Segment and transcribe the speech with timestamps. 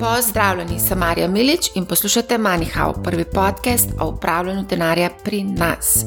[0.00, 6.04] Pozdravljeni, sem Marja Milič in poslušate MoneyHow, prvi podcast o upravljanju denarja pri nas.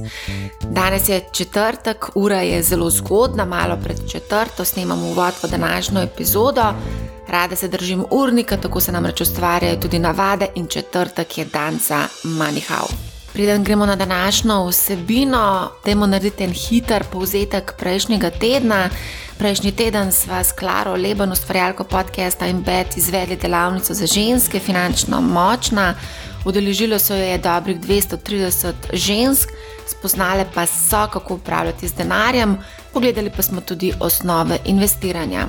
[0.62, 6.74] Danes je četrtek, ura je zelo zgodna, malo pred četrto, snemamo uvod v današnjo epizodo.
[7.28, 11.80] Rada se držim urnika, tako se nam reče ustvarjajo tudi navade in četrtek je dan
[11.80, 13.11] za MoneyHow.
[13.42, 18.90] Preden gremo na današnjo vsebino, dajmo narediti en hiter povzetek prejšnjega tedna.
[19.38, 25.22] Prejšnji teden sva s Klaro Leban, ustvarjalko podcasta in BET, izvedli delavnico za ženske, finančno
[25.22, 25.96] močna.
[26.46, 29.50] Udeležilo so jo je dobrih 230 žensk,
[29.88, 32.58] spoznale pa so, kako upravljati z denarjem,
[32.94, 35.48] pogledali pa smo tudi osnove investiranja.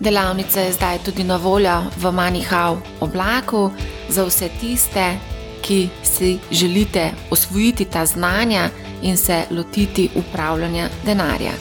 [0.00, 3.70] Delavnica je zdaj tudi na voljo v MoneyHow oblaku
[4.08, 5.14] za vse tiste,
[5.62, 8.68] ki si želite osvojiti ta znanja
[9.02, 11.52] in se lotiti upravljanja denarja.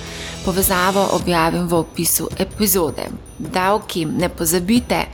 [0.45, 3.05] Povezavo objavim v opisu epizode.
[3.37, 5.05] Davki, ne pozabite,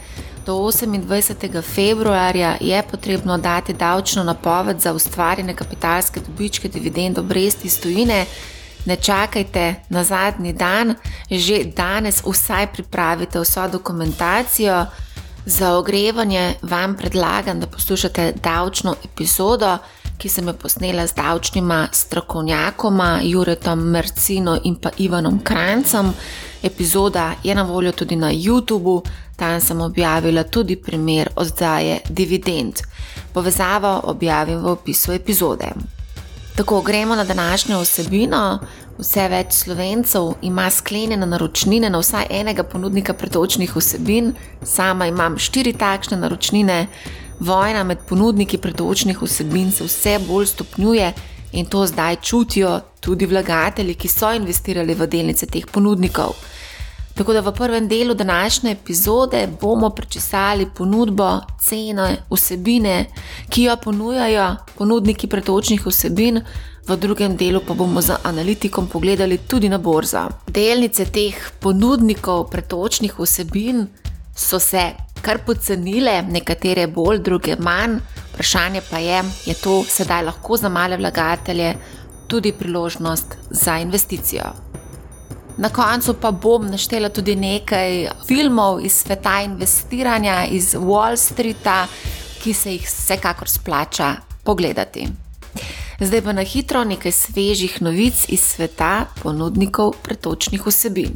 [0.45, 1.61] do 28.
[1.61, 8.25] februarja je potrebno dati davčno napoved za ustvarjene kapitalske dobičke, dividend, obresti iz tujine.
[8.85, 10.95] Ne čakajte na zadnji dan,
[11.31, 14.85] že danes vsaj pripravite vso dokumentacijo.
[15.45, 19.77] Za ogrevanje vam predlagam, da poslušate davčno epizodo,
[20.17, 26.13] ki sem jo posnela z davčnima strokovnjakoma Juretom Mercino in pa Ivanom Krancem.
[26.63, 29.01] Epizoda je na voljo tudi na YouTubu,
[29.35, 32.81] tam sem objavila tudi primer oddaje Dividend.
[33.33, 35.94] Povezavo objavim v opisu epizode.
[36.55, 38.59] Tako gremo na današnjo vsebino.
[38.97, 44.31] Vse več slovencev ima sklenjene naročnine na vsaj enega ponudnika pretočnih vsebin,
[44.63, 46.87] sama imam štiri takšne naročnine.
[47.39, 51.11] Vojna med ponudniki pretočnih vsebin se vse bolj stopnjuje
[51.51, 56.39] in to zdaj čutijo tudi vlagatelji, ki so investirali v delnice teh ponudnikov.
[57.15, 63.05] Tako da v prvem delu današnje epizode bomo prečesali ponudbo, cene, vsebine,
[63.49, 66.41] ki jo ponujajo ponudniki pretočnih vsebin,
[66.87, 70.27] v drugem delu pa bomo z analitikom pogledali tudi na borzo.
[70.47, 73.87] Delnice teh ponudnikov pretočnih vsebin
[74.35, 77.99] so se kar pocenile, nekatere bolj, druge manj.
[78.33, 81.75] Vprašanje pa je, je to sedaj lahko za male vlagatelje
[82.27, 84.51] tudi priložnost za investicijo.
[85.57, 91.87] Na koncu pa bom naštela tudi nekaj filmov iz sveta investiranja, iz Wall Streeta,
[92.43, 95.07] ki se jih vsekakor splača pogledati.
[95.99, 101.15] Zdaj pa na hitro nekaj svežih novic iz sveta ponudnikov pretočnih vsebin.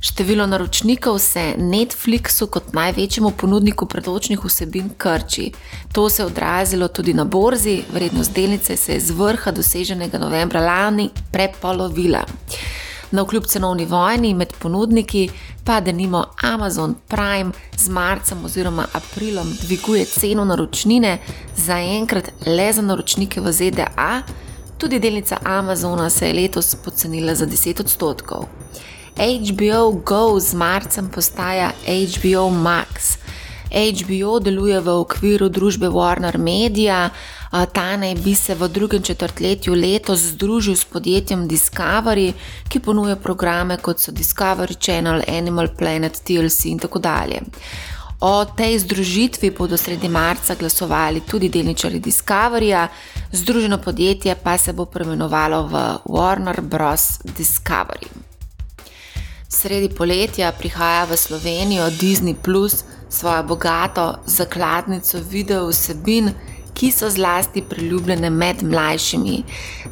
[0.00, 5.50] Število naročnikov se Netflixu kot največjemu ponudniku pretočnih vsebin krči.
[5.92, 10.60] To se je odrazilo tudi na borzi, vrednost delnice se je z vrha doseženega novembra
[10.60, 12.22] lani prepolovila.
[13.10, 15.28] Na vkljub cenovni vojni med ponudniki
[15.64, 21.18] pa denimo Amazon Prime z marcem oziroma aprilom dviguje ceno naročnine
[21.56, 24.22] zaenkrat le za naročnike v ZDA,
[24.78, 28.48] tudi delnica Amazona se je letos pocenila za 10 odstotkov.
[29.16, 33.16] HBO Go z marcem postaja HBO Max.
[33.70, 37.10] HBO deluje v okviru družbe Warner Media,
[37.50, 42.32] Ta naj bi se v drugem četrtletju letos združil s podjetjem Discovery,
[42.68, 47.40] ki ponuja programe kot so Discovery Channel, Animal Planet, TLC in tako dalje.
[48.20, 52.88] O tej združitvi bodo sredi marca glasovali tudi delničari Discoveryja,
[53.32, 55.72] združeno podjetje pa se bo preimenovalo v
[56.04, 57.20] Warner Bros.
[57.24, 58.08] Discovery.
[59.48, 66.30] Sredi poletja prihaja v Slovenijo Disney Plus svojo bogato zakladnico video vsebin
[66.76, 69.42] ki so zlasti priljubljene med mlajšimi.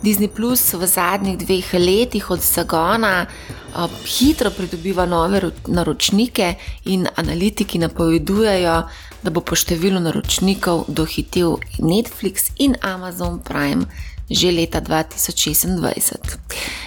[0.02, 7.78] Disney Plus v zadnjih dveh letih od zagona uh, hitro pridobiva nove naročnike in analitiki
[7.78, 8.82] napovedujejo,
[9.22, 13.88] da bo po številu naročnikov dohitel Netflix in Amazon Prime
[14.30, 16.38] že leta 2026.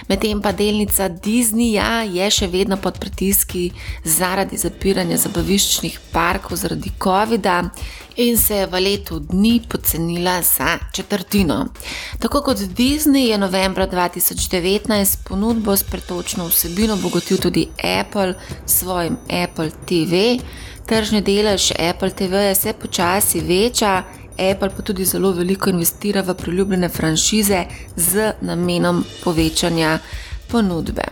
[0.08, 3.70] Medtem pa delnica Disneyja je še vedno pod pritiski
[4.04, 7.70] zaradi zapiranja zabaviščnih parkov zaradi COVID-a
[8.18, 11.66] in se je v letu dni pocenila za četrtino.
[12.18, 17.68] Tako kot Disney je novembra 2019 ponudbo s pretočno vsebino obogatil tudi
[18.00, 18.34] Apple
[18.66, 20.42] s svojim Apple TV.
[20.86, 24.02] Tržni delež Apple TV se počasi veča,
[24.38, 27.64] Apple pa tudi zelo veliko investira v priljubljene franšize
[27.96, 29.98] z namenom povečanja
[30.50, 31.04] ponudbe.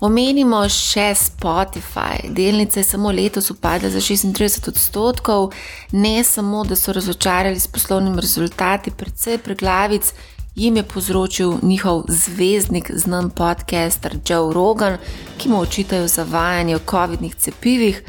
[0.00, 2.28] Omenimo še Spotify.
[2.28, 5.52] Delnice samo letos upadle za 36 odstotkov,
[5.92, 10.12] ne samo, da so razočarali s poslovnimi rezultati, predvsej preglavic
[10.54, 14.98] jim je povzročil njihov zvezdnik, znan podcaster Joe Rogan,
[15.38, 18.02] ki mu očitajo zavajanje o COVID-nih cepivih.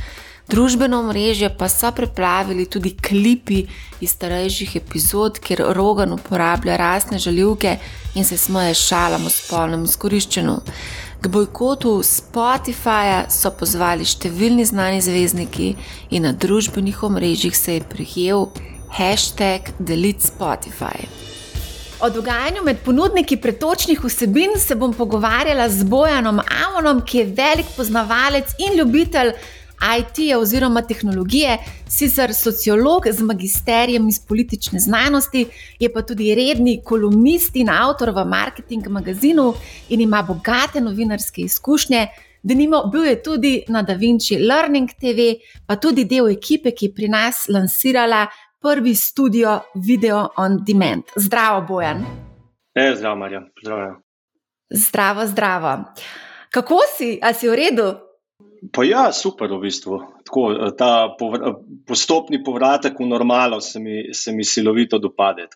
[0.45, 3.63] Družbeno mreže pa so preplavili tudi klipi
[4.01, 7.77] iz starejših epizod, kjer Rogan uporablja rasne žaljivke
[8.15, 10.59] in se smeje šalam o spolnem izkoriščenju.
[11.21, 15.71] K bojkotu Spotifyja so pozvali številni znani zvezdniki
[16.13, 18.45] in na družbenih omrežjih se je prijel
[18.93, 21.09] hashtag Delete Spotify.
[22.05, 27.73] O dogajanju med ponudniki pretočnih vsebin se bom pogovarjala z Bojanom Amonom, ki je velik
[27.77, 29.33] poznavalec in ljubitelj
[29.81, 31.57] IT-ja oziroma tehnologije,
[31.89, 35.45] sicer sociolog z magisterijem iz politične znanosti,
[35.79, 39.53] je pa tudi redni kolumnist in avtor v marketing magazinu
[39.89, 42.07] in ima bogate novinarske izkušnje.
[42.43, 46.93] Denimo, bil je tudi na Da Vinci Learning TV, pa tudi del ekipe, ki je
[46.93, 48.27] pri nas lansirala
[48.61, 51.03] prvi studio Video on Demand.
[51.15, 52.05] Zdravo, Bojan.
[52.75, 53.41] E, zdravo, Marja.
[53.63, 54.01] Zdravo.
[54.69, 55.83] Zdravo, zdravo.
[56.49, 58.04] Kako si, a si v redu?
[58.71, 59.99] Pa ja, super v bistvu.
[60.25, 60.45] Tako,
[60.77, 65.47] ta povr postopni povratek v normalo se mi, se mi silovito dopade.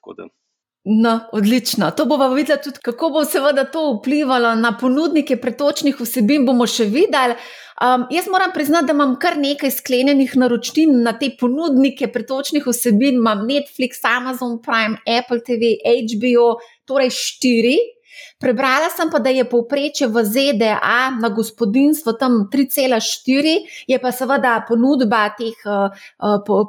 [0.86, 1.92] No, odlično.
[1.92, 6.88] To bomo videli tudi, kako bo seveda to vplivalo na ponudnike pretočnih vsebin, bomo še
[6.90, 7.36] videli.
[7.80, 13.20] Um, jaz moram priznati, da imam kar nekaj sklenjenih naročnin na te ponudnike pretočnih vsebin.
[13.20, 16.58] Imam Netflix, Amazon Prime, Apple TV, HBO,
[16.88, 17.78] torej štiri.
[18.40, 22.96] Prebrala sem pa, da je povprečje v ZDA na gospodinstvo tam 3,4,
[23.84, 25.92] je pa seveda ponudba teh, uh,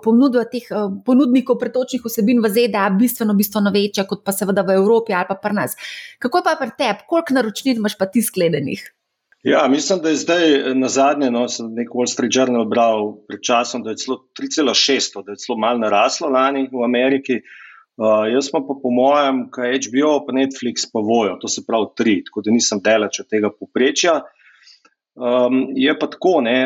[0.03, 4.81] ponudba teh uh, ponudnikov pretočnih vsebin v ZDA bistveno, bistveno večja kot pa seveda v
[4.83, 5.79] Evropi ali pa pri nas.
[6.19, 8.83] Kako pa pri tebi, koliko naročnin imaš pa ti sklenjenih?
[9.47, 13.15] Ja, mislim, da je zdaj eh, na zadnje, no, sem nek Wall Street Journal bral
[13.31, 17.39] pred časom, da je celo 3,6, da je celo malo naraslo lani v Ameriki.
[17.39, 17.70] Uh,
[18.33, 22.45] jaz pa po mojem, kaj HBO, pa Netflix, pa vojo, to se pravi tri, tako
[22.47, 24.21] da nisem delač od tega poprečja.
[25.21, 26.61] Um, je pa tako, ne.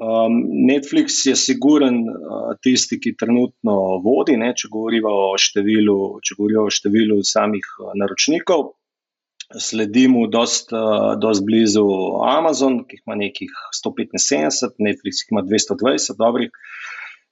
[0.00, 0.36] Um,
[0.68, 3.74] Netflix je siguren uh, tisti, ki trenutno
[4.04, 8.70] vodi, ne, če govorijo o številu, če govorijo o številu samih uh, naročnikov
[9.58, 11.84] sledimo dost, uh, dost blizu
[12.22, 13.50] Amazon, ki ima nekih
[13.84, 16.50] 175, Netflix, ima 220, dobrih.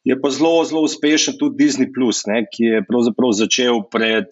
[0.08, 4.30] Je pa zelo, zelo uspešen tudi Disney, Plus, ne, ki je pravzaprav začel pred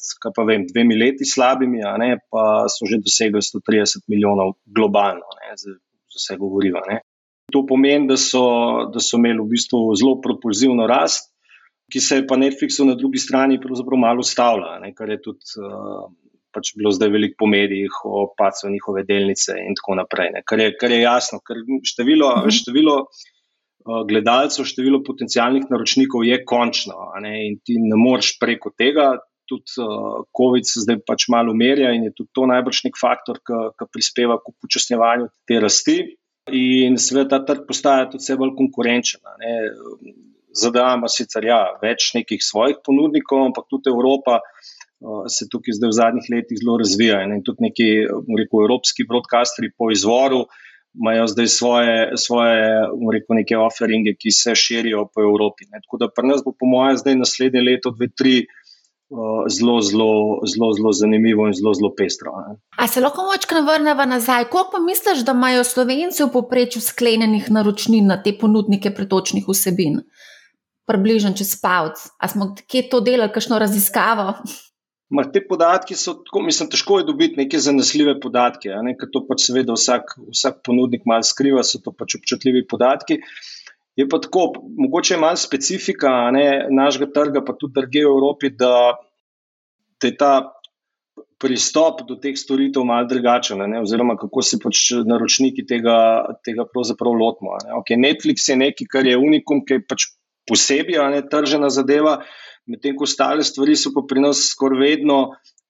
[0.49, 6.23] vem, dvemi leti slabimi, ne, pa so že dosegli 130 milijonov globalno, ne, za, za
[6.23, 6.81] vse govorijo.
[6.89, 7.03] Ne.
[7.53, 8.47] To pomeni, da so,
[8.93, 11.29] da so imeli v bistvu zelo propulzivno rast,
[11.93, 13.61] ki se je pa Netflixu na drugi strani
[14.01, 15.45] malo ustavila, kar je tudi.
[15.61, 16.09] Uh,
[16.57, 20.31] pač bilo zdaj veliko po medijih o pacu njihove delnice in tako naprej.
[20.49, 22.55] Kar je, kar je jasno, ker število, mhm.
[22.57, 23.25] število uh,
[24.09, 29.17] gledalcev, število potencijalnih naročnikov je končno in ti ne moreš preko tega.
[29.47, 33.39] Tudi uh, COVID se zdaj pač malo umerja in je tudi to najbrž nek faktor,
[33.47, 36.01] ki prispeva k upočasnjevanju te rasti.
[36.51, 39.23] In seveda ta trg postaja tudi vse bolj konkurenčen.
[40.57, 44.41] ZDA ima sicer ja, več nekih svojih ponudnikov, ampak tudi Evropa
[45.31, 47.23] se tukaj zdaj v zadnjih letih zelo razvija.
[47.27, 50.47] In tudi neki rekel, evropski broadcasteri po izvoru
[51.01, 52.63] imajo zdaj svoje, svoje
[53.13, 55.69] rekel, neke offeringe, ki se širijo po Evropi.
[55.71, 55.81] Ne.
[55.85, 58.37] Tako da pri nas bo, po mojem, zdaj naslednje leto, dve, tri.
[59.47, 62.33] Zelo, zelo, zelo, zelo zanimivo in zelo, zelo pestro.
[62.43, 62.57] Ne.
[62.83, 64.49] A se lahko močkaj vrnemo nazaj?
[64.51, 70.01] Koliko pa misliš, da imajo slovenci v povprečju sklenjenih naročnin na te ponudnike pretočnih vsebin?
[70.91, 72.03] Približno čez palc.
[72.19, 74.35] A smo kje to delali, kakšno raziskavo?
[75.15, 79.23] Mar te podatke so tako, mislim, težko je dobiti neke zanesljive podatke, ne, ker to
[79.29, 83.21] pač seveda vsak, vsak ponudnik malo skriva, so to pač občutljivi podatki.
[83.97, 84.49] Je pa tako,
[84.83, 88.75] mogoče je malo specifika ne, našega trga, pa tudi druge v Evropi, da,
[90.03, 90.33] da je ta
[91.39, 95.99] pristop do teh storitev malo drugačen, ne, oziroma kako se pač naročniki tega,
[96.45, 97.55] tega pravzaprav lotimo.
[97.63, 97.77] Ne.
[97.79, 100.11] Okay, Netflix je nekaj, kar je unikum, ki je pač
[100.51, 102.19] posebej tržena zadeva
[102.67, 105.19] medtem ko ostale stvari so pa pri nas skoraj vedno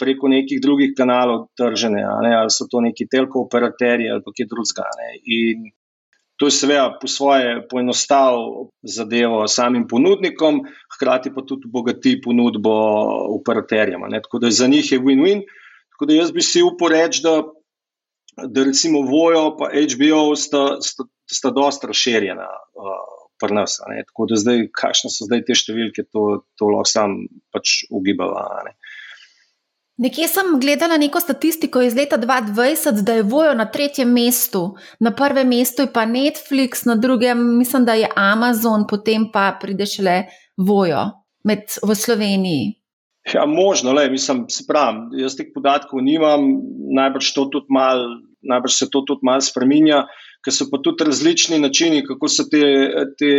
[0.00, 4.88] preko nekih drugih kanalov tržene, ali so to neki telko operaterji ali kaj drugega.
[5.24, 5.70] In
[6.36, 10.60] to je seveda po svoje poenostavilo zadevo samim ponudnikom,
[10.96, 12.74] hkrati pa tudi bogati ponudbo
[13.40, 14.04] operaterjem.
[14.22, 15.44] Tako da za njih je win-win.
[15.96, 17.40] Tako da jaz bi si upal reči, da,
[18.44, 22.48] da recimo Vojo in HBO sta, sta, sta dosta razširjena.
[22.76, 23.78] Uh, pri nas.
[24.10, 27.18] Tako da zdaj, kakšne so zdaj te številke, to, to lahko sam
[27.54, 28.46] pač ugibava.
[28.66, 28.76] Ne.
[29.96, 35.14] Nekje sem gledala neko statistiko iz leta 2020, da je Vojo na tretjem mestu, na
[35.16, 40.18] prvem mestu je pa Netflix, na drugem mislim, da je Amazon, potem pa pride šele
[40.56, 41.06] Vojo
[41.48, 42.74] med, v Sloveniji.
[43.32, 46.44] Ja, možno, le, mislim, pravim, jaz teh podatkov nimam,
[46.94, 48.04] najbrž, to mal,
[48.44, 50.04] najbrž se to tudi malo spremenja.
[50.44, 52.62] Ker so pa tudi različni načini, kako so te,
[53.18, 53.30] te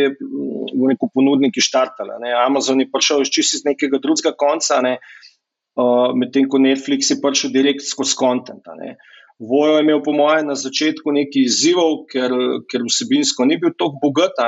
[0.78, 2.18] neko, ponudniki štartali.
[2.24, 2.34] Ne.
[2.46, 4.98] Amazon je prišel iz čist iz nekega drugega konca, ne,
[5.80, 8.68] uh, medtem ko Netflix je prišel direkt skozi kontent.
[9.40, 12.34] Vojo je imel, po mojem, na začetku nekaj izzivov, ker,
[12.72, 14.40] ker vsebinsko ni bil tako bogat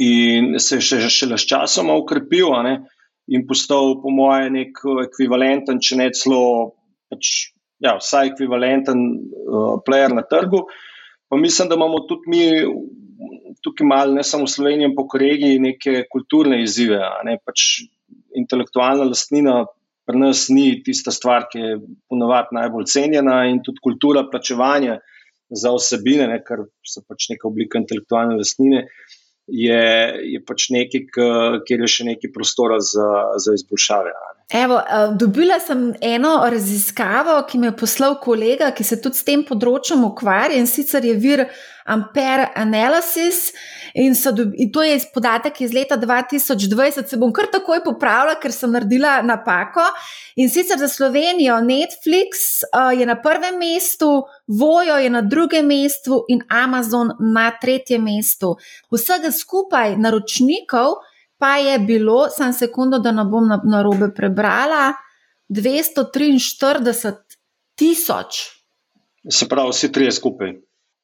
[0.00, 2.50] in se je še, še le s časom ukrepil
[3.30, 6.74] in postal, po mojem, nek ekvivalenten, če ne celo,
[7.12, 10.64] pač, ja, vsaj ekvivalenten uh, player na trgu.
[11.30, 12.44] Pa mislim, da imamo tudi mi
[13.62, 16.98] tukaj malo, ne samo v Sloveniji, ampak v regiji, neke kulturne izzive.
[17.26, 17.36] Ne?
[17.44, 17.84] Pač
[18.36, 19.60] intelektualna lastnina
[20.08, 21.78] pri nas ni tista stvar, ki je
[22.10, 24.98] ponovadi najbolj cenjena, in tudi kultura plačevanja
[25.50, 26.40] za osebine, ne?
[26.46, 28.86] kar so pač neka oblika intelektualne lastnine.
[29.50, 29.80] Je,
[30.34, 31.06] je pač nekaj,
[31.66, 33.08] kjer je še nekaj prostora za,
[33.42, 34.12] za izboljšave.
[34.52, 39.22] Evo, eh, dobila sem eno raziskavo, ki mi je poslal kolega, ki se tudi s
[39.24, 41.44] tem področjem ukvarja in sicer je vir
[41.86, 43.52] Ampere Analysis.
[43.94, 48.50] In, dobi, in to je podatek iz leta 2020, se bom kar takoj popravila, ker
[48.54, 49.86] sem naredila napako.
[50.42, 54.10] In sicer za Slovenijo Netflix uh, je na prvem mestu,
[54.46, 58.56] Vojo je na drugem mestu in Amazon na tretjem mestu.
[58.90, 60.98] Vsega skupaj naročnikov
[61.40, 64.92] pa je bilo, samo sekundo, da ne bom na, na robe prebrala,
[65.48, 67.12] 243
[67.74, 68.40] tisoč.
[69.30, 70.52] Se pravi, vsi trije skupaj.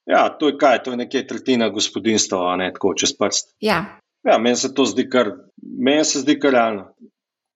[0.07, 3.57] Ja, to je kaj, to je nekaj tretjina gospodinstva, ne tako čez prst.
[3.61, 3.81] Ja.
[4.27, 6.85] Ja, meni se to zdi kar, meni se zdi kar realno.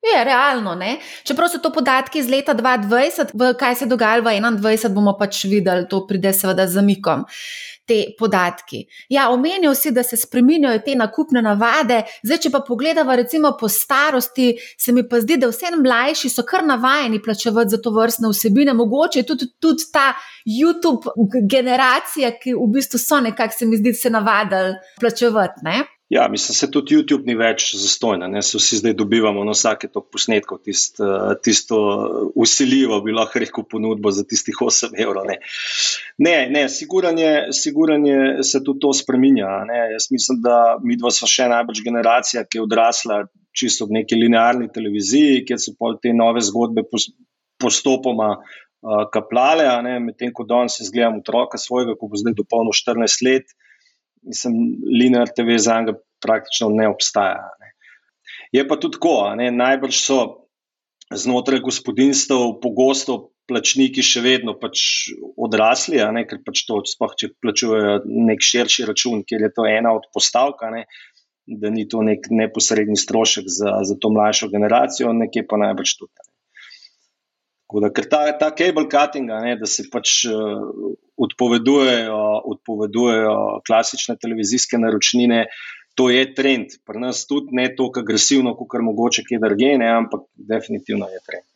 [0.00, 0.94] Je realno, ne?
[1.28, 5.44] čeprav so to podatki iz leta 2020, v kaj se dogaja v 2021, bomo pač
[5.44, 7.26] videli, to pride seveda z zamikom
[7.90, 8.84] te podatki.
[9.10, 13.68] Ja, omenil si, da se spremenjajo te nakupne navade, zdaj, če pa pogledamo, recimo po
[13.68, 18.30] starosti, se mi pa zdi, da vse mlajši so kar navajeni plačevati za to vrstne
[18.30, 20.12] vsebine, mogoče tudi, tudi ta
[20.46, 21.12] YouTube
[21.50, 25.66] generacija, ki v bistvu so nekako, se mi zdi, se navadili plačevati.
[25.66, 25.82] Ne?
[26.10, 28.26] Ja, mislim, se tudi YouTube ni več zastojna.
[28.26, 28.40] Ne?
[28.42, 31.78] Se vsi zdaj dobivamo na vsake to posnetko, tist, uh, tisto
[32.34, 35.28] usiljivo, bi lahko rekel, ponudbo za tistih 8 evrov.
[35.30, 35.36] Ne,
[36.18, 37.30] ne, ne siguranje
[38.42, 39.52] se tudi to spremenja.
[39.92, 43.22] Jaz mislim, da mi dva smo še najbolj generacija, ki je odrasla
[43.54, 46.88] čisto v neki linearni televiziji, kjer so pol te nove zgodbe
[47.62, 48.34] postopoma.
[48.80, 49.66] Uh, kaplale,
[50.00, 53.52] medtem ko danes izgledam otroka svojega, ko bo zdaj dopolnil 14 let,
[54.26, 54.54] mislim,
[55.00, 57.48] linear TV za njega praktično ne obstaja.
[57.60, 57.72] Ne.
[58.52, 60.20] Je pa tudi tako, ne, najbrž so
[61.10, 63.18] znotraj gospodinstv pogosto
[63.50, 64.82] plačniki še vedno pač
[65.34, 67.96] odrasli, ne, ker pač to sploh, če plačujejo
[68.28, 70.84] nek širši račun, ker je to ena od postavk, ne,
[71.60, 76.14] da ni to nek neposredni strošek za, za to mlajšo generacijo, nekje pa najbrž tudi.
[76.20, 76.29] Ne.
[77.78, 82.16] Da, ker ta, ta cable cutting, ne, da se pač uh, odpovedujejo,
[82.54, 83.36] odpovedujejo
[83.66, 85.44] klasične televizijske naročnine,
[85.94, 86.80] to je trend.
[86.86, 91.46] Pri nas tudi ne tako agresivno, kot kar mogoče kje drugje, ampak definitivno je trend.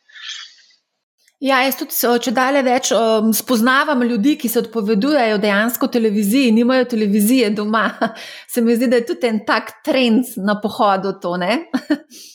[1.45, 1.93] Ja, jaz tudi,
[2.25, 7.89] če dalje več um, spoznavam ljudi, ki se odpovedujejo dejansko televiziji, nimajo televizije doma.
[8.53, 11.35] Se mi zdi, da je tudi en tak trend na pohodu to.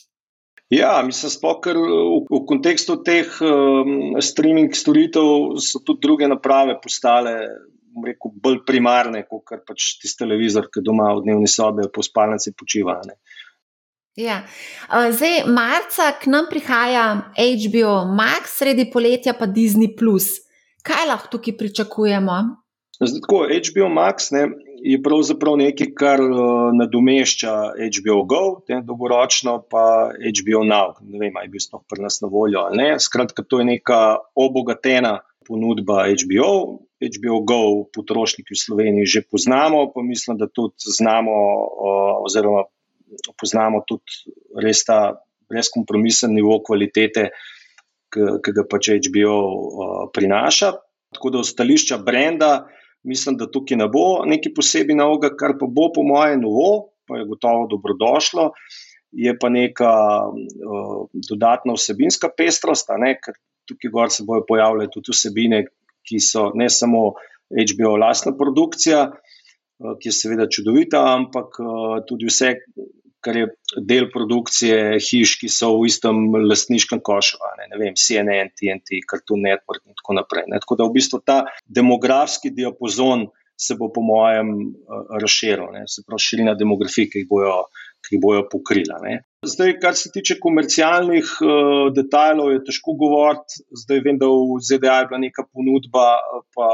[0.70, 6.76] Ja, mislim, sploh, ker v, v kontekstu teh um, streaming storitev so tudi druge naprave
[6.82, 7.34] postale
[8.06, 12.54] rekel, bolj primarne, kot kar pač tisti televizor, ki doma v dnevni sobi po spalnici
[12.54, 13.00] počiva.
[13.06, 13.18] Ne.
[14.20, 14.42] Ja.
[14.90, 19.90] Zdaj, marca k nam prihaja HBO Max, sredi poletja pa Disney.
[20.86, 22.38] Kaj lahko tukaj pričakujemo?
[23.00, 24.46] Zdaj, tako, HBO Max ne,
[24.82, 30.94] je pravzaprav nekaj, kar uh, nadomešča HBO Go, te dolgoročno pa HBO Now.
[31.00, 32.88] Ne vem, ali je bil sploh pri nas na voljo ali ne.
[33.00, 34.00] Skratka, to je neka
[34.34, 36.52] obogatena ponudba HBO.
[37.00, 37.60] HBO Go
[37.94, 42.66] potrošniki v Sloveniji že poznamo, pa mislim, da tudi znamo, uh, oziroma
[43.40, 45.20] poznamo tudi res ta
[45.50, 47.30] brezkompromisen nivo kvalitete,
[48.10, 50.74] ki ga pač HBO uh, prinaša.
[51.10, 52.70] Tako da, stališča brenda,
[53.02, 57.20] mislim, da tukaj ne bo nekaj posebej novega, kar pa bo, po mojem, novo, pa
[57.20, 58.50] je gotovo dobrodošlo.
[59.10, 59.92] Je pa neka
[60.30, 63.34] uh, dodatna vsebinska pestrost, ne, ker
[63.66, 65.64] tukaj gor se bojo pojavljale tudi vsebine,
[66.06, 67.16] ki so ne samo
[67.50, 72.54] HBO lastna produkcija, uh, ki je seveda čudovita, ampak uh, tudi vse,
[73.24, 78.52] kar je del produkcije hiš, ki so v istem lastniškem košu, ne, ne vem, CNN,
[78.56, 80.48] TNT, Cartoon Network in tako naprej.
[80.52, 80.62] Ne.
[80.62, 83.28] Tako da v bistvu ta demografski diapazon
[83.60, 84.54] se bo, po mojem,
[85.20, 87.56] razširil, se pravi, širina demografije, ki jih bojo
[88.06, 88.98] ki bojo pokrila.
[89.04, 89.20] Ne.
[89.46, 93.62] Zdaj, kar se tiče komercialnih uh, detajlov, je težko govoriti.
[93.84, 96.06] Zdaj vem, da v ZDA je bila neka ponudba,
[96.56, 96.68] pa,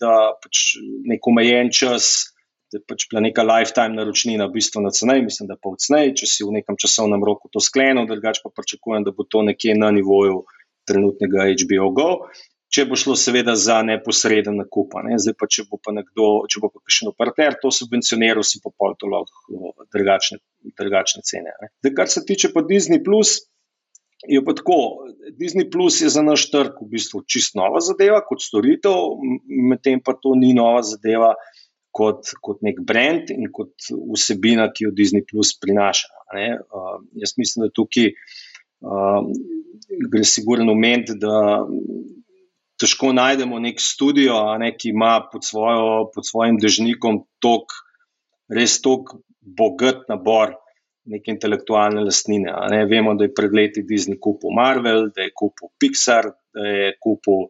[0.00, 0.76] da pač
[1.08, 2.32] nek omejen čas,
[2.76, 6.58] je pač bila neka lifetime naročnina, bistveno cenej, mislim, da pa vcnej, če si v
[6.58, 10.44] nekem časovnem roku to sklenil, drugače pa pričakujem, da bo to nekje na nivoju
[10.86, 12.10] trenutnega HBO Go
[12.72, 14.96] če bo šlo seveda za neposreden nakup.
[15.06, 15.18] Ne.
[15.22, 18.60] Zdaj pa, če bo pa nekdo, če bo pa še en operater to subvencioniral, si
[18.62, 20.40] pa pol to lahko drugačne,
[20.78, 21.54] drugačne cene.
[21.82, 23.38] Zdaj, kar se tiče pa Disney Plus.
[24.26, 25.06] Je pa tako,
[25.38, 29.20] Disney Plus je za naš trg v bistvu čist nova zadeva, kot storitev,
[29.70, 31.34] medtem pa to ni nova zadeva
[31.96, 36.12] kot, kot nek brand in kot vsebina, ki jo Disney Plus prinaša.
[36.36, 39.22] Uh, jaz mislim, da tukaj uh,
[40.12, 41.62] gre sigurno moment, da
[42.80, 47.72] težko najdemo nek studio, ne, ki ima pod, svojo, pod svojim držnikom tok,
[48.52, 50.56] res tok bogat nabor
[51.06, 52.52] neke intelektualne lastnine.
[52.72, 52.82] Ne.
[52.90, 57.46] Vemo, da je pred leti Disney kupil Marvel, da je kupil Pixar, da je kupil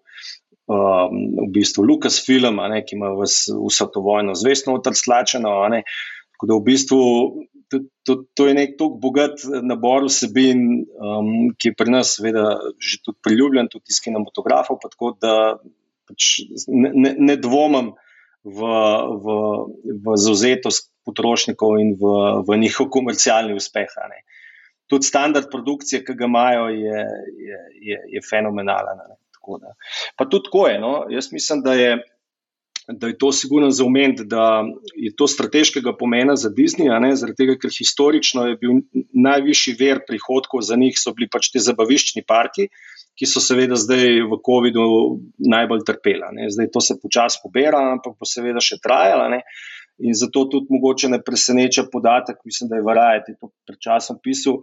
[0.67, 5.55] um, v bistvu Lucasfilm, ne, ki ima vso to vojno zvestno utrslačeno.
[6.37, 7.01] Tako da v bistvu
[7.69, 10.63] to, to, to je nek tako bogat nabor vsebin,
[11.03, 14.79] um, ki je pri nas, seveda, že tudi priljubljen, tudi iz kinematografov.
[14.83, 15.35] Tako da
[16.07, 16.37] pač
[16.71, 17.95] ne, ne, ne dvomim
[18.47, 18.61] v,
[19.25, 19.37] v,
[20.07, 22.15] v zauzetost potrošnikov in v,
[22.47, 23.91] v njihov komercialni uspeh.
[24.87, 27.03] Tudi standard produkcije, ki ga imajo, je,
[27.43, 29.03] je, je, je fenomenalen.
[30.17, 30.79] Pa tudi tako je.
[30.83, 30.93] No?
[31.13, 31.97] Jaz mislim, da je
[32.89, 37.57] da je to sigurno za umet, da je to strateškega pomena za Disney, zaradi tega,
[37.59, 38.71] ker historično je bil
[39.13, 42.69] najvišji ver prihodkov za njih, so bili pač ti zabaviščni parki,
[43.19, 44.87] ki so seveda zdaj v COVID-u
[45.51, 46.31] najbolj trpela.
[46.37, 46.51] Ne.
[46.53, 49.31] Zdaj to se počasi pobira, ampak bo seveda še trajalo.
[49.35, 49.43] Ne.
[50.05, 54.61] In zato tudi mogoče ne preseneča podatek, mislim, da je Varajati to pred časom pisal.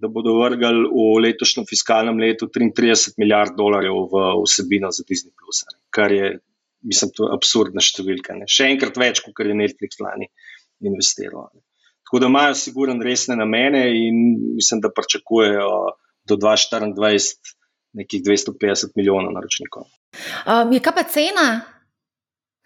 [0.00, 5.34] Da bodo vrgali v letošnjem fiskalnem letu 33 milijard dolarjev v vsebino za Disney,
[5.92, 6.38] kar je
[6.82, 8.36] mislim, to je absurdna številka.
[8.38, 8.48] Ne.
[8.48, 10.30] Še enkrat več, kot je Netflix lani
[10.86, 11.50] investiral.
[12.06, 14.22] Tako da imajo sigurno resne namene in
[14.56, 15.68] mislim, da pričakujejo
[16.26, 17.56] do 2024
[18.00, 19.86] nekih 250 milijonov naročnikov.
[20.46, 21.46] Um, je kaj pa cena?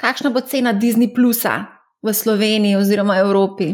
[0.01, 1.65] Kakšna bo cena Disney Plusa
[2.03, 3.73] v Sloveniji oziroma Evropi?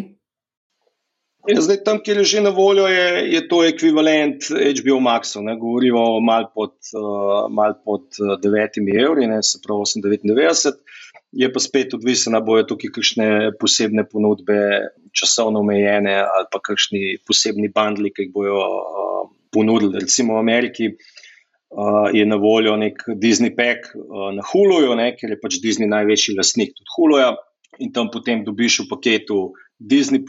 [1.48, 5.40] Ja, zdaj, tam, kjer je že na voljo, je, je to ekvivalent HBO Maxu.
[5.42, 10.76] Ne, govorimo malo pod, uh, mal pod 9 uh, evri, ne, se pravi 8,99.
[11.32, 13.28] Je pa spet odvisno, ali bojo tukaj kakšne
[13.60, 14.58] posebne ponudbe,
[15.16, 19.24] časovno omejene, ali pa kakšni posebni bundli, ki jih bojo uh,
[19.54, 20.04] ponudili.
[20.04, 25.32] Recimo v Ameriki uh, je na voljo nek Disney Pack uh, na Huluju, ne, ker
[25.32, 27.32] je pač Disney največji lastnik tudi Huluja.
[27.80, 29.38] In tam potem dobiš v paketu
[29.78, 30.20] Disney,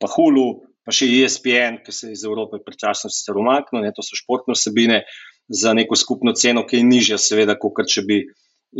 [0.00, 0.48] pa Hulu,
[0.84, 5.02] pa še ESPN, ki se je iz Evrope prečasno sicer umaknil, to so športne vsebine
[5.50, 8.22] za neko skupno ceno, ki je nižja, seveda, kot če bi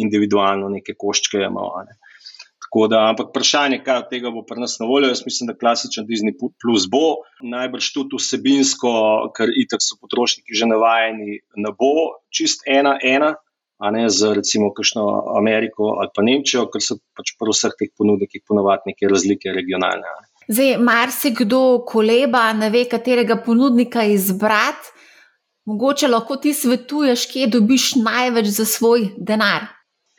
[0.01, 1.75] individualno neke koščke imel.
[1.89, 1.99] Ne.
[2.71, 5.59] Tako da, ampak vprašanje, kaj od tega bo pri nas na voljo, jaz mislim, da
[5.59, 8.93] klasičen Disney Plus bo, najbrž tudi vsebinsko,
[9.35, 13.35] ker itak so potrošniki že navajeni, ne bo čist ena, ena.
[13.81, 15.03] A ne z recimo kakšno
[15.41, 20.05] Ameriko ali pa Nemčijo, ker so pač pri vseh teh ponudnikih ponovadi neke razlike regionalne.
[20.05, 20.29] Ne.
[20.51, 24.89] Zdaj, marsikdo koleba, ne ve, katerega ponudnika izbrati.
[25.71, 29.69] Mogoče lahko ti svetuješ, kje dobiš največ za svoj denar.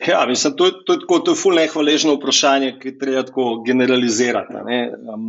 [0.06, 4.56] Ja, mislim, to, to, to, to je fulno nehvaležno vprašanje, ki treba tako generalizirati.
[4.56, 5.26] Um,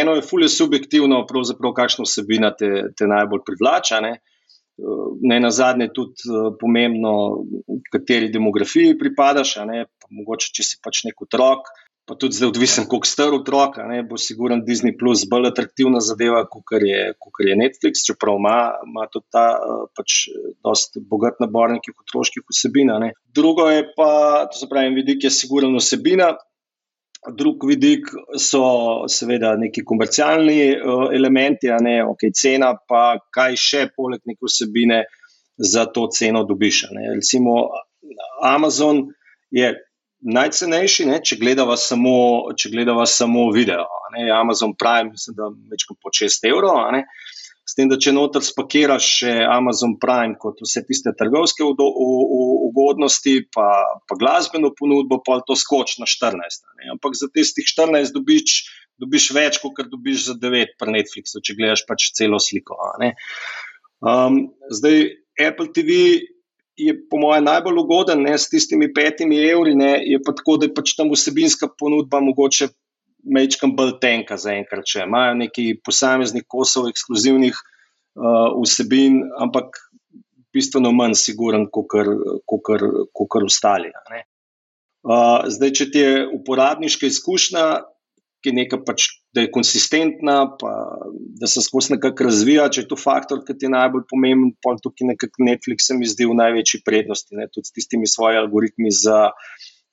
[0.00, 4.00] eno je fulno subjektivno, pravzaprav kakšno vsebina te, te najbolj privlača.
[4.00, 4.16] Ne,
[5.22, 7.14] ne na zadnje je tudi uh, pomembno,
[7.94, 9.54] kateri demografiji pripadaš.
[9.70, 11.70] Ne, mogoče, če si pač nek otrok,
[12.12, 16.74] pa tudi zdaj odvisen, koliko star otrok, bo sigurno Disney Plus bolj atraktivna zadeva, kot
[16.84, 17.04] je,
[17.48, 20.16] je Netflix, čeprav ima, ima tudi ta eh, pač
[20.60, 22.90] dosti bogat nabor nekih otroških vsebin.
[23.34, 24.10] Drugo je pa,
[24.52, 26.34] to se pravi, vidik je sigurno vsebina.
[27.38, 28.64] Drugi vidik so
[29.08, 35.04] seveda neki komercialni uh, elementi, a ne ok, cena, pa kaj še poleg neke vsebine
[35.56, 36.82] za to ceno dobiš.
[37.14, 37.70] Recimo
[38.42, 39.06] Amazon
[39.54, 39.70] je
[40.22, 42.14] najcenejši, ne, če gledava samo,
[42.58, 43.86] če gledava samo video.
[44.14, 46.78] Ne, Amazon Prime, mislim, da več kot po 6 evrov.
[47.62, 53.68] S tem, da če noter spakiraš še Amazon Prime, kot vse tiste trgovske ugodnosti, pa,
[54.08, 56.66] pa glasbeno ponudbo, pa to skoči na 14.
[56.80, 56.92] Ne.
[56.96, 58.58] Ampak za tistih 14 dobiš,
[59.02, 62.78] dobiš več, kot dobiš za 9 pri Netflixu, če gledaš pač celo sliko.
[64.02, 64.42] Um,
[64.74, 65.06] zdaj,
[65.38, 65.96] Apple TV
[66.86, 70.68] je po mojem najbolj ugoden, ne s tistimi petimi evri, ne, je pa tako, da
[70.68, 72.68] je pač tam vsebinska ponudba mogoče
[73.22, 79.78] mečkam bolj tenka zaenkrat, če imajo neki posameznih kosov ekskluzivnih uh, vsebin, ampak
[80.52, 83.92] bistveno manj siguren, kot ostali.
[85.02, 87.64] Uh, zdaj, če ti je uporabniška izkušnja,
[88.42, 90.72] ki je nekaj, pač, da je konsistentna, pa,
[91.40, 94.74] da se skozi nekako razvija, če je to faktor, ki ti je najbolj pomemben, pa
[94.82, 98.92] tukaj nekako Netflix se mi zdi v največji prednosti, ne, tudi s tistimi svojimi algoritmi
[98.98, 99.20] za,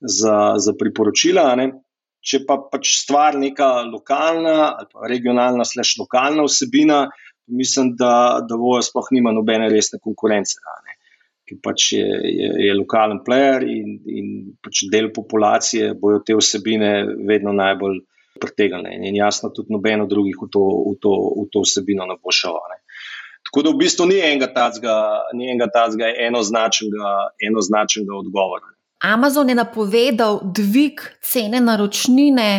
[0.01, 1.45] za, za priporočila.
[1.59, 1.71] Ne.
[2.19, 7.05] Če pa pač stvar neka lokalna ali regionalna, slash lokalna vsebina,
[7.49, 10.59] mislim, da, da vojo sploh nima nobene resne konkurence.
[10.85, 10.97] Ne.
[11.49, 14.29] Ki pač je, je, je lokalen player in, in
[14.62, 16.91] pač del populacije bojo te vsebine
[17.29, 18.03] vedno najbolj
[18.42, 18.96] pritegnile.
[18.96, 21.13] In jasno, tudi nobeno drugih v to, v to,
[21.44, 22.60] v to vsebino ne bo šlo.
[22.72, 22.82] Ne.
[23.50, 24.50] Tako da v bistvu ni enega
[25.74, 27.13] tazga enoznačnega,
[27.50, 28.76] enoznačnega odgovora.
[29.00, 32.50] Amazon je napovedal dvig cene naročnine,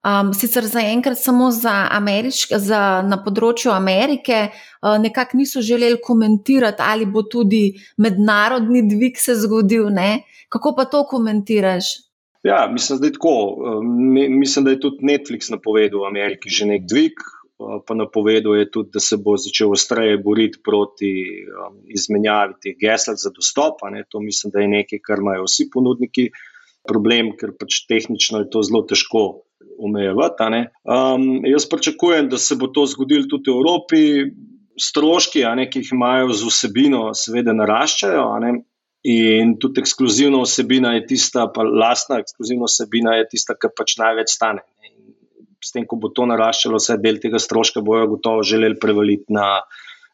[0.00, 6.82] um, sicer zaenkrat samo za ameriške, za na področju Amerike, uh, nekako niso želeli komentirati,
[6.82, 9.90] ali bo tudi mednarodni dvig se zgodil.
[9.92, 10.24] Ne?
[10.48, 12.05] Kako pa to komentiraš?
[12.46, 13.56] Ja, mislim, da je tako.
[14.28, 17.22] Mislim, da je tudi Netflix napovedal v Ameriki že nek dvig,
[17.58, 23.16] pa napovedal je tudi, da se bo začel ostreje boriti proti um, izmenjavi teh gesel
[23.18, 23.82] za dostop.
[24.10, 26.30] To mislim, da je nekaj, kar imajo vsi ponudniki.
[26.86, 29.22] Problem, ker pač tehnično je to zelo težko
[29.82, 30.60] omejevati.
[30.86, 34.02] Um, jaz pričakujem, da se bo to zgodilo tudi v Evropi.
[34.76, 38.26] Stroški, ne, ki jih imajo z vsebino, seveda naraščajo.
[39.06, 44.32] In tudi ekskluzivna osebina je tista, pa lastna ekskluzivna osebina je tista, ki pač največ
[44.34, 44.64] stane.
[44.82, 45.14] In
[45.62, 49.60] s tem, ko bo to naraščalo, vse del tega stroška bojo gotovo želeli prevaliti na,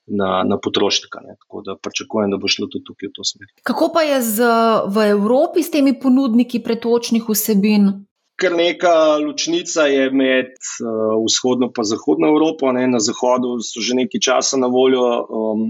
[0.06, 1.22] na, na potrošnika.
[1.24, 1.38] Ne.
[1.40, 3.48] Tako da pričakujem, da bo šlo tudi tukaj v to smer.
[3.68, 4.50] Kako pa je z,
[4.92, 7.92] v Evropi s temi ponudniki pretočnih vsebin?
[8.40, 12.72] Ker neka ločnica je med uh, vzhodno in zahodno Evropo.
[12.76, 12.84] Ne.
[12.90, 15.06] Na zahodu so že nekaj časa na voljo.
[15.28, 15.66] Um,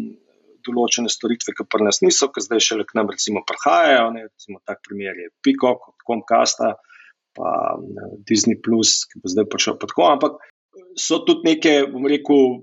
[0.66, 4.09] določene storitve, ki pri nas niso, ki zdaj še le k nam, recimo, prihajajo.
[4.14, 5.75] Ne, recimo, tak primer je Pico,
[6.07, 6.75] Comcasta,
[7.37, 10.09] pa ne, Disney, ki bo zdaj prišel tako.
[10.14, 10.40] Ampak
[10.98, 12.59] so tudi neke, bom rekel,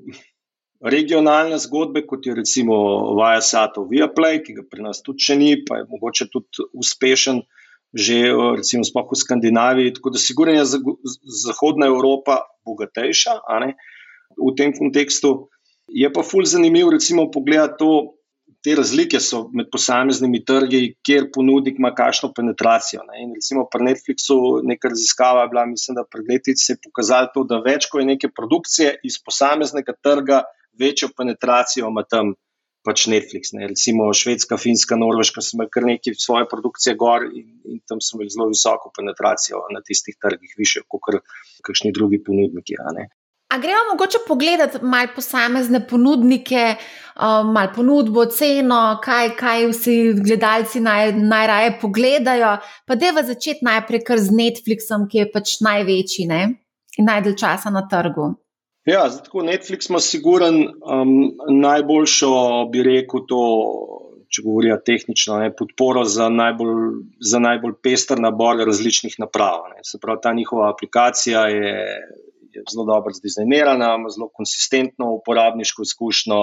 [0.80, 2.76] regionalne zgodbe, kot je recimo
[3.20, 7.44] Viasat of Viaplay, ki ga pri nas tudi še ni, pa je mogoče tudi uspešen.
[7.90, 8.16] Že
[8.54, 10.62] recimo v Skandinaviji, tako da sigurno je
[11.42, 13.34] Zahodna Evropa bogatejša
[14.38, 15.50] v tem kontekstu.
[15.92, 18.20] Je pa fulj zanimivo, recimo, pogledati to,
[18.64, 19.20] te razlike
[19.54, 23.06] med posameznimi trgi, kjer ponudnik ima kakšno penetracijo.
[23.08, 23.24] Ne.
[23.24, 27.32] In recimo pri Netflixu neka raziskava je bila, mislim, da pred leti se je pokazalo
[27.34, 30.44] to, da več kot je neke produkcije iz posameznega trga,
[30.80, 32.36] večjo penetracijo ima tam.
[32.88, 33.66] Pač Netflix, ne.
[33.68, 38.16] recimo Švedska, Finska, Norveška, so imeli kar nekaj svoje produkcije gor in, in tam so
[38.16, 41.20] imeli zelo visoko penetracijo na tistih trgih, više kot
[41.68, 42.80] kakšni drugi ponudniki.
[43.50, 50.80] A gremo mogoče pogledati malo posamezne ponudnike, um, malo ponudbo, ceno, kaj, kaj vsi gledalci
[50.80, 52.58] naj, najraje pogledajo.
[52.86, 56.44] Pa da je začeti najprej kar z Netflixom, ki je pač največji ne?
[57.00, 58.34] in najdel časa na trgu.
[58.86, 61.12] Ja, zato Netflix ima siguren um,
[61.50, 62.32] najboljšo,
[62.72, 63.42] bi rekel, to,
[64.30, 69.72] če govorijo tehnično, ne, podporo za najbolj, za najbolj pester nabor različnih naprav.
[69.74, 69.82] Ne.
[69.84, 71.74] Se pravi, ta njihova aplikacija je
[72.72, 76.40] zelo dobro zdizajnirana, ima zelo konsistentno uporabniško izkušnjo,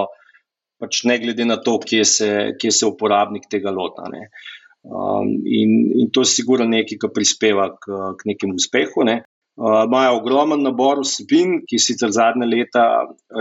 [0.81, 4.09] pač ne glede na to, kje se, kje se uporabnik tega lota.
[4.87, 9.07] Um, in, in to je sigurno nekaj, kar prispeva k, k nekemu uspehu.
[9.09, 9.23] Ne.
[9.57, 12.85] Uh, imajo ogromen nabor vsebin, ki sicer zadnje leta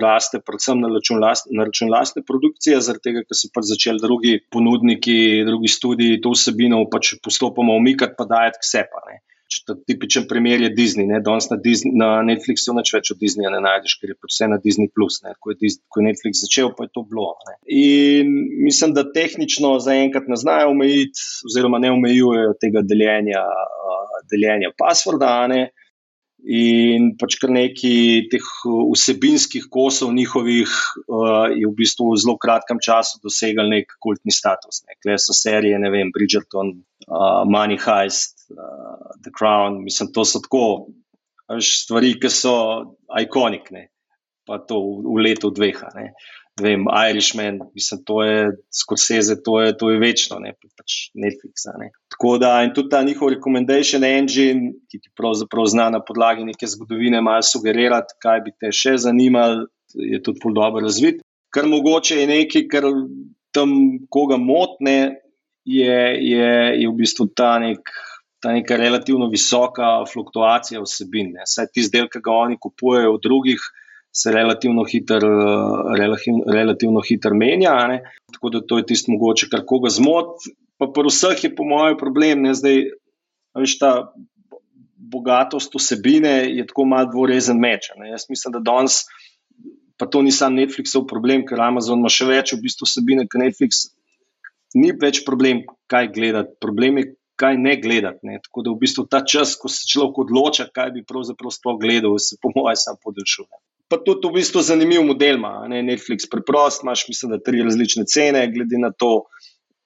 [0.01, 3.99] raste, predvsem na račun, last, na račun lastne produkcije, zaradi tega, ker so pač začeli
[3.99, 9.19] drugi ponudniki, drugi studiji to vsebino pač postopoma umikati, pa dajati k sebi.
[9.65, 11.07] Tipičen primer je Disney.
[11.25, 11.57] Danes na,
[11.97, 14.91] na Netflixu več več od Disneyja ne najdeš, ker je vse na Disney.
[14.93, 17.31] Plus, ko, je Disney, ko je Netflix začel, pa je to bilo.
[17.49, 17.55] Ne.
[17.73, 18.29] In
[18.65, 23.41] mislim, da tehnično zaenkrat ne znajo omejiti, oziroma ne omejujejo tega deljenja,
[24.31, 25.33] deljenja passworda.
[25.49, 25.63] Ne.
[26.45, 32.77] In pač kar nekaj teh vsebinskih kosov njihovih uh, je v bistvu v zelo kratkem
[32.77, 34.83] času dosegel nek kultni status.
[34.85, 34.99] Ne.
[35.01, 36.75] Kle so serije, ne vem, Bridgerton,
[37.09, 40.87] uh, Money Heist uh, The Crown, mislim, to so tako
[41.61, 42.55] stvari, ki so
[43.21, 43.89] ikonične,
[44.47, 45.81] pa to v, v letu dveh.
[46.61, 51.67] Vem, Irishman, mislim, to je skorseze, to je, to je večno, ne pač Netflix.
[51.79, 51.89] Ne.
[52.15, 56.69] Tako da in tudi ta njihov recommendation engine, ki ti pravzaprav zna na podlagi neke
[56.71, 61.19] zgodovine malo sugerirati, kaj bi te še zanimalo, je tudi zelo dobro razvit.
[61.51, 62.87] Kar mogoče je nekaj, kar
[63.55, 63.75] tam
[64.11, 65.19] koga motne,
[65.65, 66.49] je, je,
[66.81, 67.89] je v bistvu ta nek
[68.45, 71.31] ta neka relativno visoka fluktuacija vsebin.
[71.33, 71.47] Ne.
[71.49, 73.63] Saj ti izdelki, ki ga oni kupujejo od drugih,
[74.13, 75.31] se relativno hitro
[76.53, 77.73] relativno hiter menja.
[77.89, 78.03] Ne.
[78.35, 80.45] Tako da to je tisto mogoče, kar koga zmot.
[80.77, 82.83] Pa pri vseh je, po mojem, problem, da zdaj,
[83.57, 83.91] veš, ta
[85.09, 87.89] bogatost vsebine je tako malo dvorezen meč.
[87.97, 88.13] Ne.
[88.13, 89.01] Jaz mislim, da danes,
[89.97, 93.41] pa to ni sam Netflixov problem, ker Amazon ima še več v bistvu vsebine, kot
[93.41, 93.87] Netflix.
[94.77, 98.19] Ni več problem, kaj gledati, problem je, kaj ne gledati.
[98.23, 98.39] Ne.
[98.43, 102.17] Tako da v bistvu ta čas, ko se človek odloča, kaj bi pravzaprav sploh gledal,
[102.19, 103.61] se po mojem sam podaljšuje.
[103.91, 105.55] Pa tudi v bistvu zanimiv model ima.
[105.71, 105.83] Ne.
[105.85, 109.27] Netflix preprost, imaš mislim, da tri različne cene, glede na to,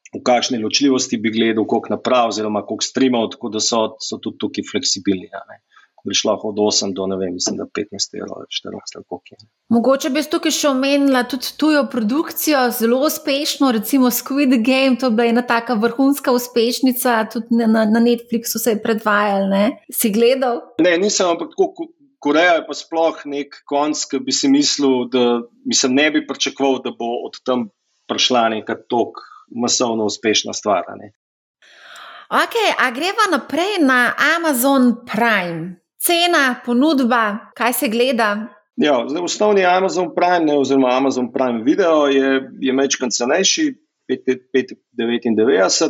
[0.09, 4.41] v kakšni ločljivosti bi gledal, koliko naprav, oziroma koliko streamov, tako da so, so tudi
[4.41, 5.29] tukaj fleksibilni.
[5.51, 5.59] Ne
[6.05, 9.38] prišla od 8 do vem, mislim, 15 evrov, 14 koliko je.
[9.69, 15.29] Mogoče bi tukaj še omenila tudi tujo produkcijo, zelo uspešno, recimo Squid Game, to je
[15.29, 19.49] ena taka vrhunska uspešnica, tudi na, na Netflixu se je predvajal.
[19.49, 19.63] Ne?
[19.91, 20.62] Si gledal?
[20.81, 21.93] Ne, nisem, ampak tako.
[22.19, 26.81] Koreja je pa sploh nek konc, ki bi si mislil, da mislim, ne bi pričakoval,
[26.83, 27.69] da bo od tam
[28.12, 29.23] prišla neka tako
[29.55, 30.83] masovno uspešna stvar.
[32.29, 38.29] Ok, a greva naprej na Amazon Prime cena, ponudba, kaj se gleda.
[38.79, 42.29] Ja, zdaj, osnovni Amazon Prime, ne, oziroma Amazon Prime Video, je,
[42.62, 43.73] je večkrat cenejši,
[44.09, 45.89] 5,99.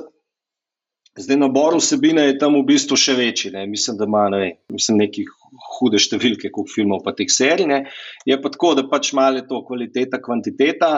[1.20, 3.52] Zdaj, nabor vsebine je tam v bistvu še večji.
[3.54, 3.66] Ne.
[3.68, 5.26] Mislim, da ima ne, mislim, neki
[5.76, 7.68] hude številke, kot filmov, pa teh serij.
[7.70, 7.80] Ne.
[8.30, 10.92] Je pa tako, da pač malo je to kvaliteta, kvantiteta.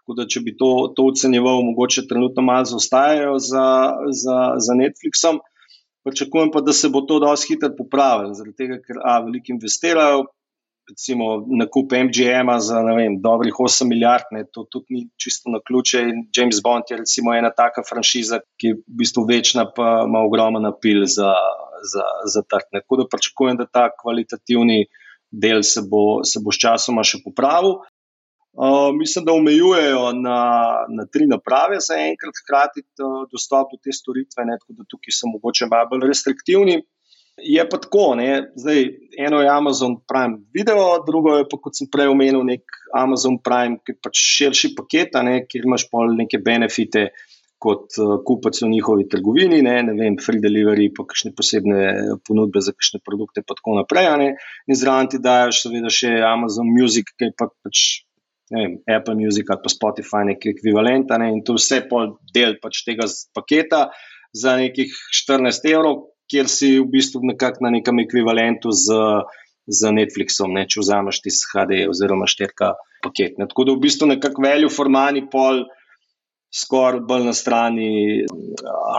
[0.00, 3.66] Tako da, če bi to, to ocenjeval, mogoče trenutno malo zaostajajo za,
[4.12, 5.40] za, za Netflixom.
[6.04, 10.24] Pričakujem pa, da se bo to dosti hitro popravilo, zaradi tega, ker a, veliko investirajo.
[10.84, 16.02] Recimo, nakup MGM-a za vem, dobrih 8 milijard, ne, to tudi ni čisto na ključe.
[16.36, 20.60] James Bond je recimo ena taka franšiza, ki je v bistvu večna, pa ima ogromno
[20.60, 21.32] napil za,
[21.92, 22.68] za, za trg.
[22.76, 24.84] Tako da pričakujem, da ta kvalitativni
[25.32, 27.80] del se bo, se bo s časoma še popravil.
[28.54, 30.38] Uh, mislim, da omejujejo na,
[30.88, 32.84] na tri naprave za enkrat, hkrati
[33.32, 36.76] dostop do te storitve, ne, tako da tukaj so mogoče malo bolj restriktivni.
[37.42, 38.84] Je pa tako, ne, zdaj
[39.18, 43.80] eno je Amazon Prime Video, drugo je pa, kot sem prej omenil, nek Amazon Prime,
[43.82, 47.08] ki je pač širši paket, ne, kjer imaš pa neke benefite
[47.58, 51.82] kot uh, kupec v njihovi trgovini, ne, ne vem, free delivery, pa kakšne posebne
[52.22, 54.12] ponudbe za kakšne produkte, pa tako naprej.
[54.20, 54.32] Ne,
[54.70, 58.04] in zraven ti dajo seveda še Amazon Music, ki je pa pač
[58.52, 62.82] vem, Apple Music ali pa Spotify, neki ekvivalent, ne, in to vse pol del pač
[62.86, 63.88] tega paketa
[64.34, 64.92] za nekih
[65.24, 68.98] 14 evrov, kjer si v bistvu nekako na nekem ekvivalentu z,
[69.68, 73.38] z Netflixom, ne, če vzameš ti HD oziroma šterka paket.
[73.38, 73.48] Ne.
[73.48, 75.64] Tako da v bistvu nekako veljo formani pol
[76.54, 77.88] skoraj bolj na strani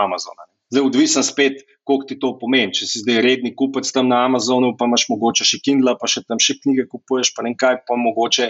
[0.01, 0.45] Amazona.
[0.45, 0.53] Ne.
[0.73, 2.73] Zdaj, odvisen spet, koliko ti to pomeni.
[2.73, 6.25] Če si zdaj redni kupec tam na Amazonu, pa imaš mogoče še Kindle, pa še
[6.25, 8.49] tam še knjige kupuješ, pa ne kaj, pa mogoče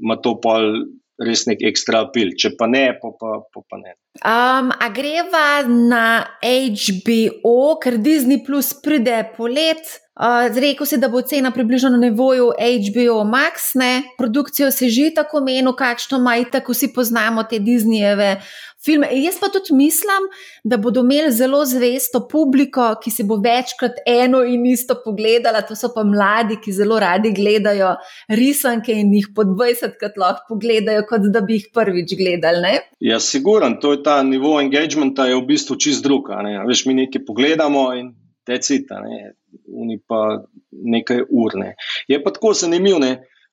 [0.00, 0.84] ima to pol
[1.22, 3.94] res nek ekstra apel, če pa ne, pa, pa, pa, pa ne.
[4.26, 6.04] Um, a greva na
[6.42, 9.98] HBO, ker Disney Plus pride polet.
[10.12, 14.02] Uh, Rekl si, da bo cena približno na nivoju HBO Max, ne?
[14.18, 18.36] produkcijo se že tako meni, kakšno ima, tako si poznamo te Disneyjeve
[18.84, 19.08] filme.
[19.12, 20.28] Jaz pa tudi mislim,
[20.64, 25.62] da bodo imeli zelo zvesto publiko, ki se bo večkrat eno in isto pogledala.
[25.68, 27.94] To so pa mladi, ki zelo radi gledajo
[28.28, 32.62] risanke in jih po 20krat lahko pogledajo, kot da bi jih prvič gledali.
[32.62, 32.74] Ne?
[33.00, 36.30] Ja, siguran, to je ta nivo engagementa, je v bistvu čist drug.
[36.44, 36.58] Ne?
[36.68, 38.12] Veš, mi nekaj pogledamo in
[38.46, 39.34] te cita, ne?
[39.68, 41.54] oni pa nekaj ur.
[41.60, 41.74] Ne?
[42.08, 42.98] Je pa tako zanimivo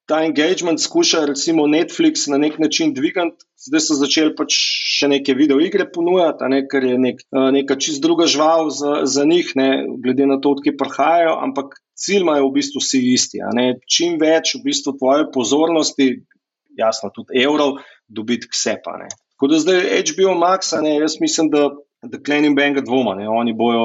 [0.10, 3.45] ta engagement skuša, recimo Netflix, na nek način dvigati.
[3.60, 7.21] Zdaj so začeli pač še neke videoigre ponujati, ne, ker je nek,
[7.54, 9.69] neka čist druga žval za, za njih, ne,
[10.02, 13.43] glede na to, odkje prihajajo, ampak cilj imajo v bistvu vsi isti.
[13.86, 16.10] Čim več v bistvu tvoje pozornosti,
[16.80, 18.95] jasno, tudi evrov, dobiti k sepa.
[19.04, 19.12] Ne.
[19.36, 21.69] Tako da zdaj HBO Max, ne, jaz mislim, da.
[22.02, 23.28] Da, klenim benga dvoma, ne.
[23.30, 23.84] oni, bojo,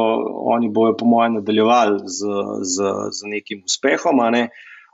[0.55, 4.23] oni bojo, po mojem, nadaljevali z, z, z nekim uspehom.
[4.31, 4.49] Ne.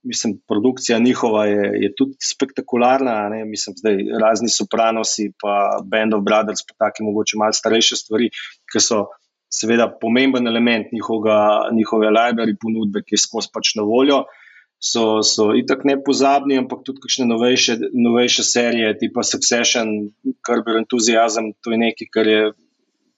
[0.05, 3.29] Mislim, produkcija njihova je, je tudi spektakularna.
[3.29, 3.45] Ne?
[3.45, 3.93] Mislim, da
[4.25, 8.31] razni sopranosi, pa Band of Brothers, pa take mogoče malo starejše stvari,
[8.73, 9.05] ki so
[9.53, 14.23] seveda pomemben element njihovega, njihove library ponudbe, ki je skozi pač na voljo.
[14.81, 19.91] So, so itak ne pozabni, ampak tudi kakšne novejše, novejše serije, tipa Succession,
[20.47, 22.41] Kerber Enthusiasm, to je nekaj, kar je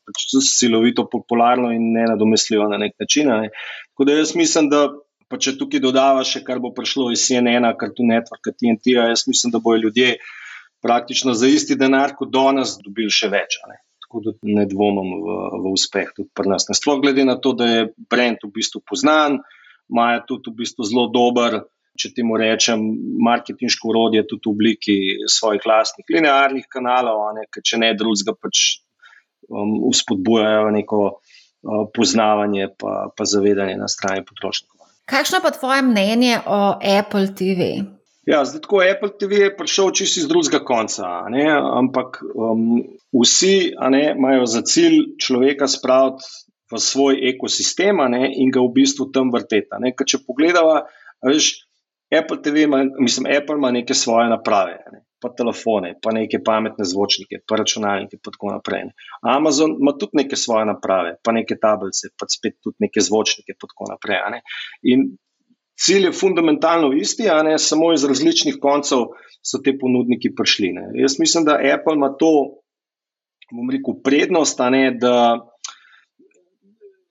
[0.08, 3.30] pač silovito popularno in ne nadomestljivo na nek način.
[3.30, 3.50] Ne.
[3.92, 4.88] Tako da jaz mislim, da
[5.32, 9.22] Pa če tukaj dodava še, kar bo prišlo iz CNN, kar tu Network, TNT, jaz
[9.24, 10.18] mislim, da bojo ljudje
[10.84, 13.56] praktično za isti denar, kot danes, dobili še več.
[14.04, 16.68] tako da ne dvomim v, v uspeh tudi pri nas.
[16.68, 19.38] Sploh glede na to, da je brand v bistvu poznan,
[19.88, 21.62] imajo tudi v bistvu zelo dober.
[21.96, 22.84] Če temu rečem,
[23.24, 24.94] marketinško urodje tudi v obliki
[25.28, 28.82] svojih lastnih linearnih kanalov, ne, če ne drugega, pač
[29.52, 34.80] um, uspodbujajo neko uh, poznavanje pa, pa zavedanje na strani potrošnikov.
[35.04, 37.84] Kakšno pa tvoje mnenje o Apple TV?
[38.26, 43.74] Ja, zdaj, tako Apple TV je prišel čisto iz drugega konca, ne, ampak um, vsi
[43.90, 46.24] ne, imajo za cilj človeka spraviti
[46.72, 49.68] v svoj ekosistem ne, in ga v bistvu tam vrteti.
[50.06, 50.82] Če pogledamo,
[51.26, 51.68] veš.
[52.12, 54.98] Apple TV ima, mislim, Apple ima neke svoje naprave, ne?
[55.22, 58.86] Pa telefone, pa neke pametne zvočnike, pa računalnike, in tako naprej.
[58.88, 59.10] Ne?
[59.34, 63.60] Amazon ima tudi neke svoje naprave, pa neke tablice, pa spet tudi neke zvočnike, in
[63.62, 64.40] tako naprej.
[64.82, 65.12] In
[65.78, 69.06] cilj je fundamentalno isti, ne samo iz različnih koncev
[69.42, 70.72] so te ponudniki prišli.
[70.76, 70.90] Ne?
[71.02, 72.32] Jaz mislim, da Apple ima to,
[73.52, 75.16] bom rekel, prednost, ne, da.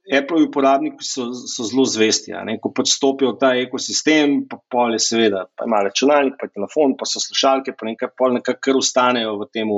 [0.09, 2.33] Apple uporabniki so, so zelo zvesti.
[2.61, 6.95] Ko pač stopijo v ta ekosistem, pa pol je seveda, pa imajo računalnik, pa telefon,
[6.97, 9.69] pa so slušalke, pa nekaj pol nekako kar ustanejo v tem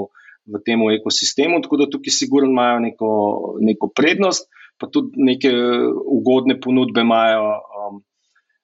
[0.45, 1.61] v temu ekosistemu.
[1.63, 3.11] Tako da tukaj sigurno imajo neko,
[3.63, 5.51] neko prednost, pa tudi neke
[6.05, 8.01] ugodne ponudbe imajo um,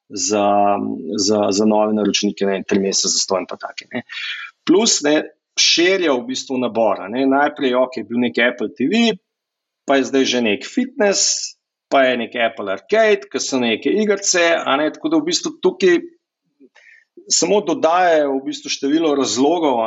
[0.08, 0.46] za,
[1.16, 3.88] za, za nove naročnike, ne tri mesece za stojn, pa take.
[3.94, 4.02] Ne.
[4.66, 5.22] Plus, ne,
[5.60, 7.02] širijo v bistvu nabor.
[7.10, 9.16] Najprej okay, je bil nek Apple TV.
[9.90, 11.56] Pa je zdaj že nek fitness,
[11.90, 14.54] pa je nek Apple Arcade, ki so neke igrice.
[14.78, 14.86] Ne?
[14.94, 15.98] Tako da v bistvu tukaj
[17.30, 19.82] samo dodajajo v bistvu število razlogov,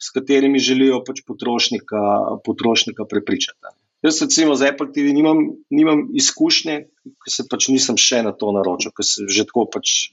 [0.00, 2.00] s katerimi želijo pač potrošnika,
[2.44, 3.72] potrošnika prepričati.
[4.00, 6.76] Jaz, recimo, z Apple TV nimam, nimam izkušnje,
[7.20, 10.12] ker se pač nisem še na to naročil, ker se že tako pač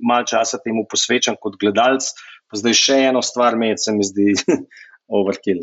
[0.00, 2.08] malo časa temu posvečam kot gledalec.
[2.48, 4.32] Pa zdaj še eno stvar, med se mi zdi
[5.18, 5.60] overkill.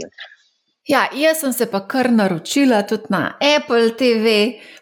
[0.87, 4.31] Ja, jaz sem se pa kar naročila tudi na Apple TV.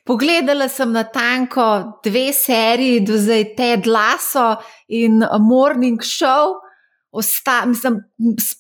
[0.04, 4.56] Pogledala sem na tanko dve seriji, do zdaj Ted Lasso
[4.88, 6.56] in Morning Show.
[7.12, 8.00] Osta, mislim,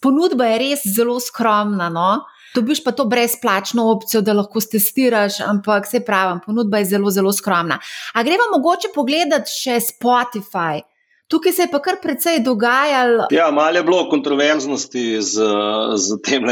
[0.01, 1.89] ponudba je res zelo skromna.
[1.89, 2.19] No?
[2.53, 7.33] Dobiš pa to brezplačno opcijo, da lahko testiraš, ampak se pravi, ponudba je zelo, zelo
[7.33, 7.79] skromna.
[8.13, 10.83] A gremo mogoče pogledati še Spotify.
[11.31, 13.31] Tukaj se je pa kar precej dogajalo.
[13.31, 15.51] Ja, malo je bilo kontroverznosti z,
[15.95, 16.45] z tem.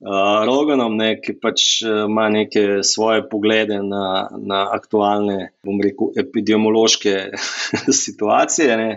[0.00, 6.14] Uh, Roganom, ne, ki pač uh, ima neke svoje poglede na, na aktualne, bom rekel,
[6.22, 7.16] epidemiološke
[8.04, 8.78] situacije.
[8.80, 8.90] Ne.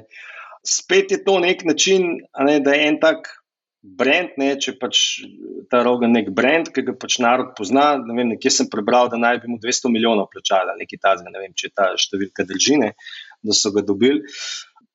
[0.64, 3.28] Spet je to nek način, ne, da je en tak
[3.84, 5.02] brand, ne, če pač
[5.68, 7.98] ta Rogan nek brand, ki ga pač narod pozna.
[8.08, 11.52] Vem, nekje sem prebral, da naj bi mu 200 milijonov plačali, nekaj tazga, ne vem,
[11.52, 12.80] če ta številka drži,
[13.44, 14.24] da so ga dobili.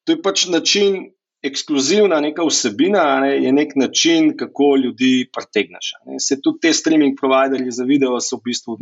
[0.09, 1.03] To je pač način
[1.43, 5.93] ekskluzivna neka vsebina ne, je nek način, kako ljudi pritegneš.
[6.19, 8.77] Se tudi te streaming providerji za video so v bistvu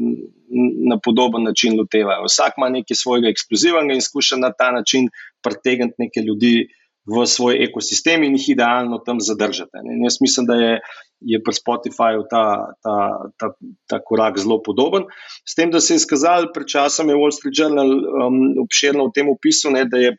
[0.88, 2.24] na podoben način lotevajo.
[2.24, 5.10] Vsak ima nekaj svojega ekskluzivnega in skuša na ta način
[5.44, 6.68] pritegniti neke ljudi
[7.06, 9.84] v svoj ekosistem in jih idealno tam zadržati.
[9.84, 10.00] Ne.
[10.04, 10.78] Jaz mislim, da je.
[11.20, 12.40] Je pri Spotifyju ta,
[12.84, 12.96] ta,
[13.40, 13.46] ta,
[13.88, 15.06] ta korak zelo podoben.
[15.48, 19.14] S tem, da se je izkazalo, pred časom je Wall Street Journal um, obširno v
[19.16, 20.10] tem opisu, ne, da je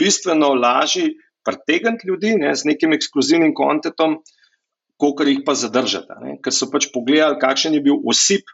[0.00, 1.10] bistveno lažje
[1.48, 4.18] pritegniti ljudi ne, z nekim ekskluzivnim kontentom,
[5.00, 6.20] kot jih pa zadržati.
[6.22, 6.36] Ne.
[6.44, 8.50] Ker so pač pogledali, kakšen je bil osip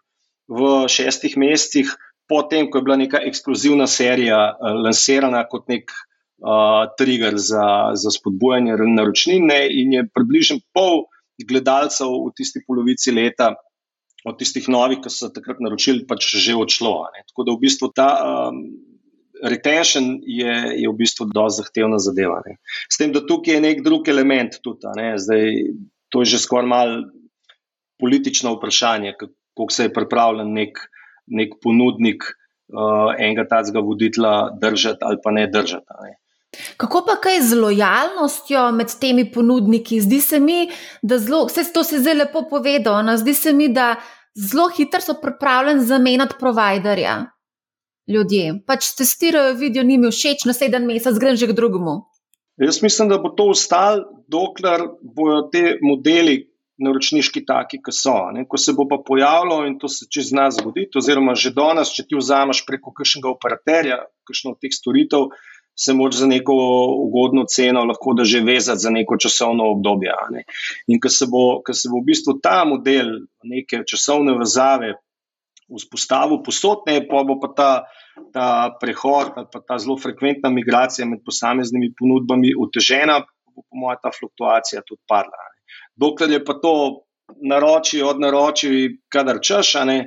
[0.46, 1.90] v šestih mesecih,
[2.28, 8.12] potem, ko je bila neka ekskluzivna serija uh, lansirana kot nek uh, trigger za, za
[8.12, 11.06] spodbujanje naročnine, in je približno pol
[11.40, 13.54] gledalcev v tisti polovici leta.
[14.24, 16.94] Od tistih novih, ki so takrat naročili, pač že odšlo.
[17.12, 17.26] Ne.
[17.28, 18.62] Tako da v bistvu ta um,
[19.44, 22.40] retention je, je v bistvu dosti zahtevna zadeva.
[22.46, 22.56] Ne.
[22.88, 24.88] S tem, da tukaj je nek drug element tudi.
[25.20, 25.44] Zdaj,
[26.08, 27.04] to je že skoraj malo
[28.00, 30.80] politično vprašanje, kako se je pripravljen nek,
[31.26, 36.00] nek ponudnik uh, enega tacga voditla držati ali pa ne držati.
[36.02, 36.16] Ne.
[36.76, 40.00] Kako pa kaj z lojalnostjo med temi ponudniki?
[40.00, 40.68] Zdi se mi,
[41.02, 43.16] da zelo, vse to se zdaj lepo povedo, no?
[43.18, 43.96] zdi se mi, da
[44.34, 47.33] zelo hitro so pripravljeni zamenjati providerja
[48.08, 48.60] ljudje.
[48.66, 52.02] Pač testirajo video, ni mi všeč, naslednji mesec grem že k drugemu.
[52.60, 56.44] Jaz mislim, da bo to ostalo, dokler bodo te modeli
[56.78, 58.14] naročniški taki, ki so.
[58.34, 58.44] Ne?
[58.50, 62.06] Ko se bo pa pojavilo in to se čez nas zgodi, oziroma že danes, če
[62.08, 65.30] ti vzameš preko kakšnega operaterja, kakšno od teh storitev,
[65.74, 66.54] se moraš za neko
[67.02, 70.14] ugodno ceno lahko da že vezati za neko časovno obdobje.
[70.30, 70.44] Ne?
[70.86, 71.26] In ko se,
[71.66, 73.10] ko se bo v bistvu ta model
[73.42, 74.94] neke časovne vezave
[75.70, 77.70] vzpostavil posodne, pa bo pa ta,
[78.34, 78.48] ta
[78.80, 83.20] prehod, pa ta zelo frekventna migracija med posameznimi ponudbami otežena,
[83.54, 85.50] bo po mojem ta fluktuacija tudi padla.
[85.96, 86.74] Dokler je pa to
[87.40, 89.98] naroči, od naroči, kadar češ, ne.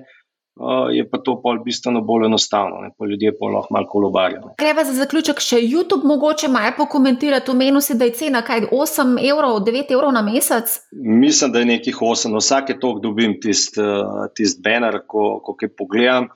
[0.59, 2.89] Uh, je pa to pol bistveno bolj enostavno, ne?
[2.97, 4.55] pa ljudje pa lahko malo kolobarijo.
[4.57, 7.51] Treba za zaključek še YouTube mogoče malo pokomentirati.
[7.51, 10.79] Omenil si, da je cena kaj 8 evrov, 9 evrov na mesec?
[10.91, 15.53] Mislim, da je nekih 8, no, vsake tok dobim tisti uh, tist banner, ko, ko
[15.59, 16.31] kaj pogledam.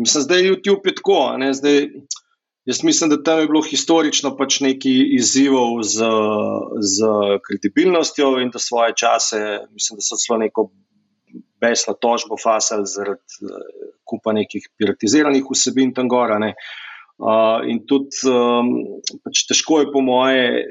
[0.00, 1.20] Mislim, da je YouTube je tako.
[1.52, 1.80] Zdaj,
[2.64, 6.08] jaz mislim, da tam je bilo historično pač nekaj izzivov z,
[6.80, 10.70] z kredibilnostjo in da svoje čase, mislim, da so celo neko
[11.60, 13.64] besno tožbo fasali zaradi uh,
[14.04, 16.38] kupa nekih piratiziranih vsebin tam gora.
[16.40, 18.70] Uh, in tudi um,
[19.24, 20.64] pač težko je, po moje,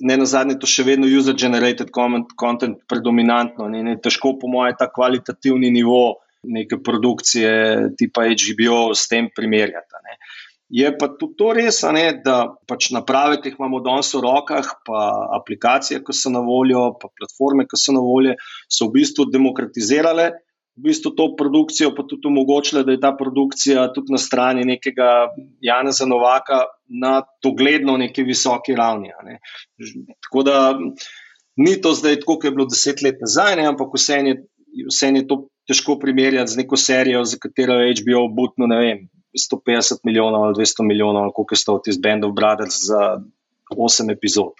[0.00, 3.68] ne na zadnje, to še vedno user-generated content predominantno.
[3.72, 7.52] Ne, ne, težko, po moje, ta kvalitativni nivo neke produkcije
[7.98, 10.02] tipa HBO s tem primerjati.
[10.68, 14.72] Je pa tudi to res, ne, da pač naprave, ki jih imamo danes v rokah,
[14.86, 15.02] pa
[15.38, 18.34] aplikacije, ki so na voljo, pa platforme, ki so na voljo,
[18.66, 20.32] so v bistvu demokratizirale
[20.76, 25.32] v bistvu to produkcijo, pa tudi omogočile, da je ta produkcija tudi na strani nekega
[25.64, 29.08] Jana Zanovaka na dogledno neki visoki ravni.
[29.24, 29.38] Ne.
[30.28, 30.76] Tako da
[31.56, 34.36] ni to zdaj tako, kot je bilo deset let nazaj, ne, ampak vse je,
[34.92, 39.06] vse je to težko primerjati z neko serijo, za katero je HBO butno, ne vem.
[39.36, 43.20] 150 milijonov ali 200 milijonov, ali koliko je to iz Band of Brothers za
[43.76, 44.52] 8 epizod.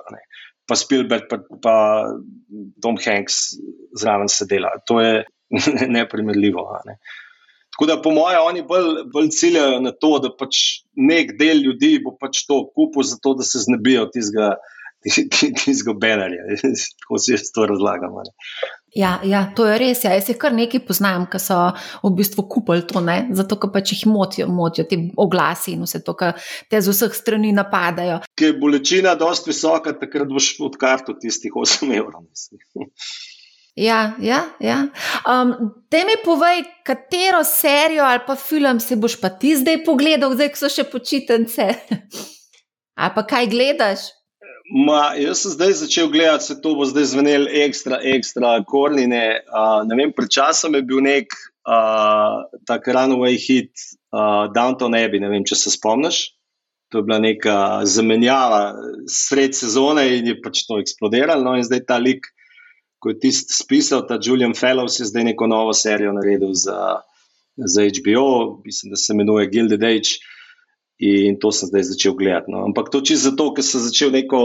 [0.66, 1.76] Pa Spielberg, pa, pa
[2.82, 3.34] Tom Hanks
[4.00, 4.70] zraven se dela.
[4.86, 5.24] To je
[5.98, 6.66] neprimerljivo.
[6.86, 6.98] Ne.
[7.76, 10.56] Tako da, po mojem, oni bolj, bolj ciljajo na to, da pač
[10.96, 14.54] nek del ljudi bo pač to kupil, zato da se znebijo tistega
[15.60, 16.56] tistega bannerja.
[17.02, 18.16] Tako si jaz to razlagam.
[18.96, 20.04] Ja, ja, to je res.
[20.06, 20.14] Ja.
[20.16, 21.58] Jaz jih kar nekaj poznam, ki so
[22.00, 23.18] v bistvu kupili to, ne?
[23.36, 26.40] zato ker pač jih motijo, motijo ti oglasi in vse to, kar
[26.70, 28.22] te z vseh strani napadajo.
[28.32, 32.24] Ker je bolečina dosti visoka, takrat boš od kartu tistih 8 evrov.
[33.76, 34.78] Ja, ja, ja.
[35.28, 35.52] Um,
[35.92, 40.54] te mi povej, katero serijo ali pa film si boš pa ti zdaj pogledal, zdaj
[40.56, 41.68] so še počitnice.
[42.96, 44.06] Ali pa kaj gledaš?
[44.66, 49.42] Ma, jaz sem zdaj začel gledati, se to bo zdaj zvenelo ekstra, ekstra, kornine.
[49.46, 51.30] Uh, vem, pred časom je bil nek
[51.68, 53.70] uh, tak runaway hit
[54.10, 56.32] uh, Downton Abbey, ne vem, če se spomniš.
[56.90, 58.74] To je bila neka zamenjava
[59.10, 61.42] sred sezone in je pač to eksplodiralo.
[61.46, 62.26] No, in zdaj ta lik,
[63.02, 67.02] ko je tisti spisal, ta Julian Fellows, je zdaj neko novo serijo naredil za,
[67.54, 70.18] za HBO, mislim, da se imenuje Gilded Age.
[70.96, 72.48] In to sem zdaj začel gledati.
[72.48, 72.64] No.
[72.64, 74.40] Ampak to čisto zato, ker sem začel neko,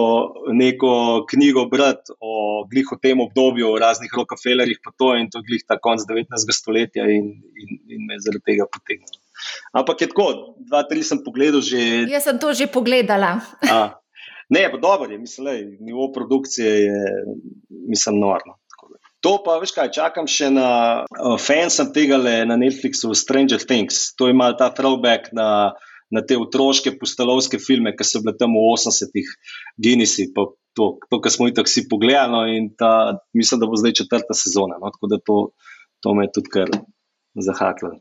[0.51, 5.63] neko knjigo brati o glihu tem obdobju, o raznih Rockefellerjih, pa to in to glih
[5.63, 6.51] ta konc 19.
[6.51, 9.21] stoletja in, in, in me zaradi tega potegnilo.
[9.71, 10.27] Ampak je tako,
[10.67, 12.11] dva, tri sem pogledal že.
[12.11, 13.39] Jaz sem to že pogledala.
[13.71, 13.95] A,
[14.51, 16.99] ne, pa dobro je, mislim, da nivo produkcije je,
[17.87, 18.59] mislim, norno.
[19.21, 20.69] To pa, veš kaj, čakam še na
[21.05, 24.09] uh, fansom tega le na Netflixu, Stranger Things.
[24.17, 25.77] To ima ta throwback na
[26.11, 29.29] na te otroške pustolovske filme, ki so bile tam v 80-ih,
[29.81, 30.47] Guinnessi, pa
[30.77, 32.31] to, to kar smo jih tako si pogledali.
[32.31, 34.79] No, in ta, mislim, da bo zdaj četrta sezona.
[34.81, 35.37] No, tako da to,
[36.03, 36.71] to me je tudi kar
[37.35, 37.95] zahaklo.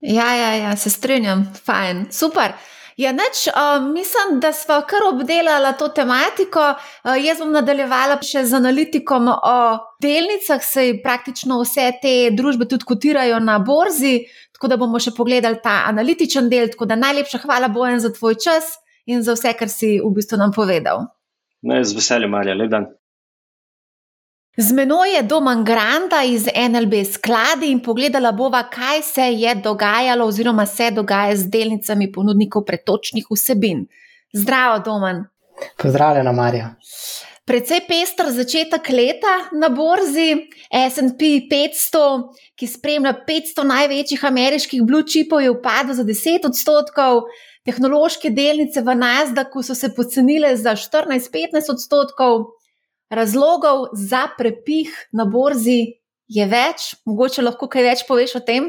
[0.00, 2.54] Ja, ja, ja, se strinjam, fajn, super.
[2.98, 6.64] Ja, neč, uh, mislim, da smo kar obdelali to tematiko.
[7.04, 9.58] Uh, jaz bom nadaljevala še z analitikom o
[10.02, 14.16] delnicah, sej praktično vse te družbe tudi kotirajo na borzi,
[14.58, 16.72] tako da bomo še pogledali ta analitičen del.
[16.74, 18.74] Tako da najlepša hvala Bojan za tvoj čas
[19.06, 21.06] in za vse, kar si v bistvu nam povedal.
[21.62, 22.90] Ne, z veseljem, Marja, le dan.
[24.60, 30.26] Z menoj je Doman Granda iz NLB skladi in pogledala bova, kaj se je dogajalo
[30.26, 33.86] oziroma se dogaja z delnicami ponudnikov pretočnih vsebin.
[34.32, 35.22] Zdravo, Doman.
[35.76, 36.72] Pozdravljena, Marja.
[37.46, 40.34] Predvsej pester začetek leta na borzi
[40.94, 42.02] SP 500,
[42.58, 47.28] ki spremlja 500 največjih ameriških blue chipov, je upadlo za 10 odstotkov,
[47.62, 52.57] tehnološke delnice v Nasdaqu so se pocenile za 14-15 odstotkov.
[53.10, 55.80] Razlogov za prepih na borzi
[56.28, 58.68] je več, mogoče lahko kaj več poveš o tem?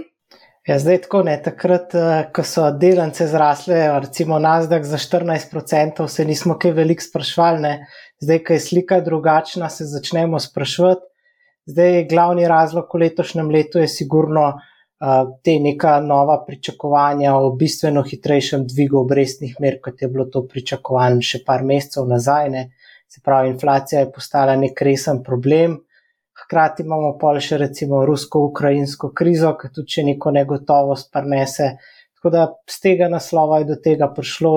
[0.67, 1.35] Ja, zdaj tako ne.
[1.43, 7.73] Takrat, eh, ko so delnice zrasle, recimo Nasdaq za 14%, se nismo kaj veliko sprašvali.
[8.21, 11.01] Zdaj, ko je slika drugačna, se začnemo sprašvati.
[11.65, 18.03] Zdaj, glavni razlog v letošnjem letu je sigurno uh, te neka nova pričakovanja o bistveno
[18.03, 22.49] hitrejšem dvigu obrestnih mer, kot je bilo to pričakovano še par mesecev nazaj.
[22.49, 22.63] Ne.
[23.09, 25.79] Se pravi, inflacija je postala nek resen problem.
[26.43, 31.71] Hkrati imamo pa še recimo rusko-ukrajinsko krizo, ki tudi še neko negotovost prnese.
[32.19, 34.53] Tako da z tega naslova je do tega prišlo.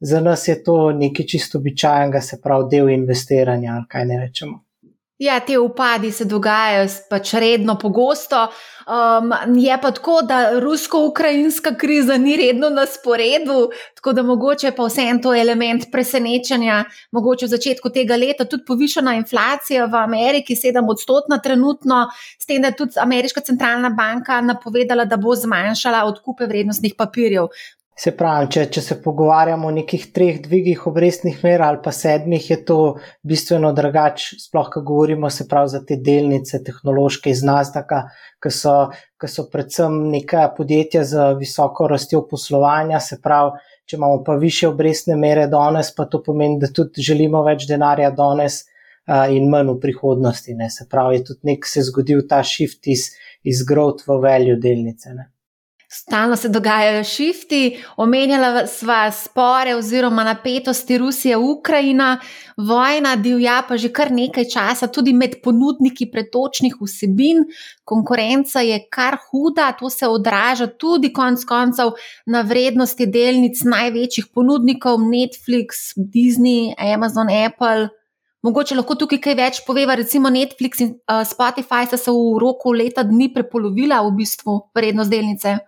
[0.00, 4.60] Za nas je to nekaj čisto običajnega, se pravi, del investiranja, kaj ne rečemo.
[5.20, 8.46] Ja, te upadi se dogajajo pač redno, pogosto.
[8.88, 14.86] Um, je pa tako, da rusko-ukrajinska kriza ni redno na sporedu, tako da mogoče pa
[14.88, 16.78] vse en to element presenečenja,
[17.12, 22.06] mogoče v začetku tega leta tudi povišena inflacija v Ameriki, sedem odstotna trenutno,
[22.40, 27.52] s tem, da je tudi ameriška centralna banka napovedala, da bo zmanjšala odkupe vrednostnih papirjev.
[28.00, 32.46] Se pravi, če, če se pogovarjamo o nekih treh dvigih obrestnih mer ali pa sedmih,
[32.48, 32.76] je to
[33.28, 37.98] bistveno drugače, sploh ko govorimo pravi, za te delnice, tehnološke iz Nazdaka,
[38.40, 38.76] ki so,
[39.20, 43.02] ki so predvsem neka podjetja z visoko rastjo poslovanja.
[43.04, 47.42] Se pravi, če imamo pa više obrestne mere danes, pa to pomeni, da tudi želimo
[47.44, 50.56] več denarja danes uh, in manj v prihodnosti.
[50.56, 50.70] Ne.
[50.72, 53.10] Se pravi, je tudi nek se zgodil ta shift iz,
[53.44, 55.12] iz growth v value delnice.
[55.18, 55.28] Ne.
[55.92, 62.18] Stalno se dogajajo šifti, omenjala sva spore oziroma napetosti Rusija-Ukrajina,
[62.56, 67.42] vojna divja pa že kar nekaj časa tudi med ponudniki pretočnih vsebin.
[67.84, 71.90] Konkurenca je kar huda, to se odraža tudi konec koncev
[72.26, 77.88] na vrednosti delnic največjih ponudnikov Netflix, Disney, Amazon, Apple.
[78.46, 82.70] Mogoče lahko tukaj kaj več poveva, recimo Netflix in uh, Spotify sta se v roku
[82.72, 85.58] leta dni prepolovila v bistvu vrednost delnice.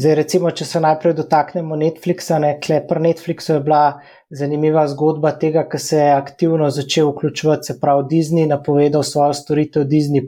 [0.00, 2.54] Zdaj, recimo, če se najprej dotaknemo Netflixa, ne,
[2.88, 3.98] pri Netflixu je bila
[4.32, 9.84] zanimiva zgodba tega, ker se je aktivno začel vključevati, se pravi, Disney, napovedal svojo storitev
[9.90, 10.24] Disney.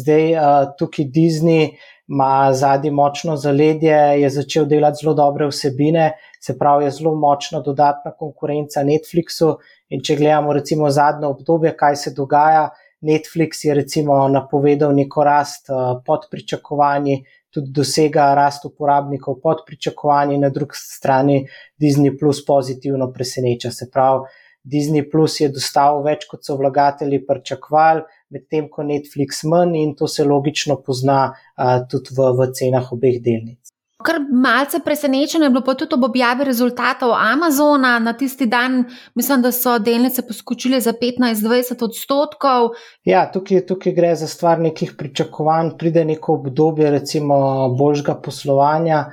[0.00, 1.74] Zdaj, uh, tukaj Disney
[2.08, 7.60] ima zadnji močno zaledje, je začel delati zelo dobre vsebine, se pravi, je zelo močna
[7.60, 9.58] dodatna konkurenca Netflixu.
[9.92, 12.70] In če gledamo, recimo, zadnjo obdobje, kaj se dogaja,
[13.04, 20.38] Netflix je recimo napovedal neko rast uh, pod pričakovanji tudi dosega rast uporabnikov pod pričakovanji,
[20.38, 21.44] na drugi strani
[21.80, 23.70] Disney Plus pozitivno preseneča.
[23.70, 24.26] Se pravi,
[24.64, 28.02] Disney Plus je dostal več, kot so vlagatelji pričakovali,
[28.34, 33.20] medtem ko Netflix manj in to se logično pozna uh, tudi v, v cenah obeh
[33.22, 33.63] delnic.
[34.04, 38.84] Kar malce presenečenje je bilo pa tudi ob objavi rezultatov Amazona na tisti dan,
[39.14, 42.74] mislim, da so delnice poskočile za 15-20 odstotkov.
[43.04, 47.36] Ja, tukaj, tukaj gre za stvar nekih pričakovanj, pride neko obdobje, recimo,
[47.78, 49.04] boljšega poslovanja,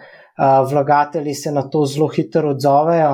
[0.71, 3.13] vlagatelji se na to zelo hitro odzovejo.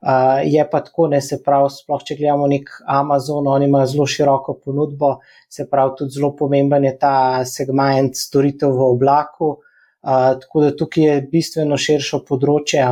[0.00, 4.06] Uh, je pa tako, ne se pravi, sploh če gledamo nek Amazon, oni imajo zelo
[4.08, 9.50] široko ponudbo, se pravi, tudi zelo pomemben je ta segment storitev v oblaku,
[10.02, 12.84] uh, tako da tukaj je bistveno širše področje.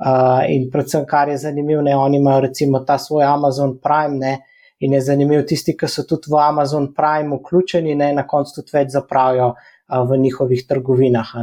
[0.00, 4.38] Uh, in predvsem, kar je zanimivo, ne, oni imajo recimo ta svoj Amazon Prime, ne,
[4.80, 8.72] in je zanimivo, tisti, ki so tudi v Amazon Prime vključeni, ne, na koncu tudi
[8.78, 11.34] več zapravijo uh, v njihovih trgovinah.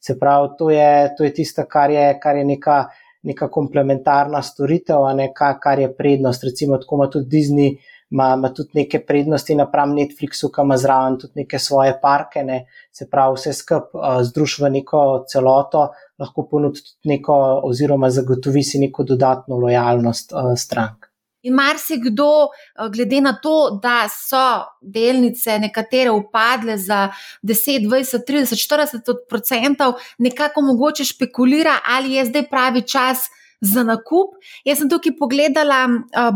[0.00, 2.84] Se pravi, to je, to je tisto, kar je, kar je neka,
[3.26, 6.44] neka komplementarna storitev, ne, kar, kar je prednost.
[6.44, 7.74] Recimo, tako ima tudi Disney
[8.10, 12.66] ima, ima tudi neke prednosti napram Netflixu, ki ima zraven tudi neke svoje parke, ne,
[12.92, 15.88] se pravi, vse skupaj uh, združuje neko celoto,
[16.18, 21.10] lahko ponudi tudi neko, oziroma zagotovi si neko dodatno lojalnost uh, strank.
[21.44, 22.48] In marsikdo,
[22.92, 27.10] glede na to, da so delnice nekatere upadle za
[27.42, 33.28] 10, 20, 30, 40 odstotkov, nekako mogoče špekulira, ali je zdaj pravi čas
[33.60, 34.30] za nakup.
[34.64, 35.88] Jaz sem tukaj pogledala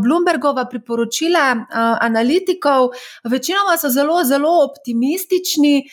[0.02, 1.56] Bloombergova priporočila
[2.00, 2.88] analitikov,
[3.24, 5.90] večinoma so zelo, zelo optimistični,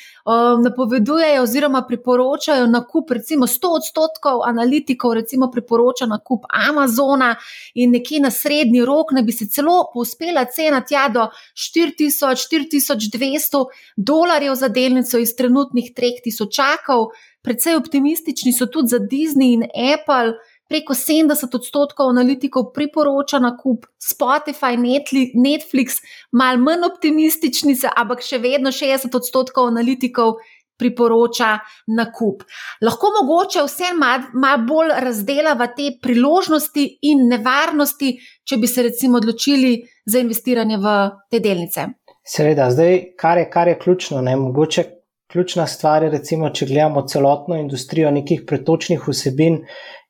[0.63, 7.35] napovedujejo oziroma priporočajo nakup, recimo 100 odstotkov analitikov, recimo priporoča nakup Amazona
[7.73, 13.65] in nekje na srednji rok, ne bi se celo uspela cena tja do 4000-4200
[13.97, 17.09] dolarjev za delnico iz trenutnih 3000.
[17.45, 19.63] Predvsej optimistični so tudi za Disney in
[19.93, 20.33] Apple
[20.69, 26.01] preko 70 odstotkov analitikov priporoča nakup, Spotify, Netflix,
[26.31, 30.39] malo manj optimistični, ampak še vedno 60 odstotkov analitikov
[30.77, 31.59] priporoča
[31.95, 32.43] nakup.
[32.83, 39.21] Lahko mogoče vse malo mal bolj razdelava te priložnosti in nevarnosti, če bi se recimo
[39.21, 40.97] odločili za investiranje v
[41.31, 41.87] te delnice.
[42.25, 44.83] Seveda, zdaj, kar je, kar je ključno, ne, mogoče
[45.31, 49.59] ključna stvar je, recimo, če gledamo celotno industrijo nekih pretočnih vsebin,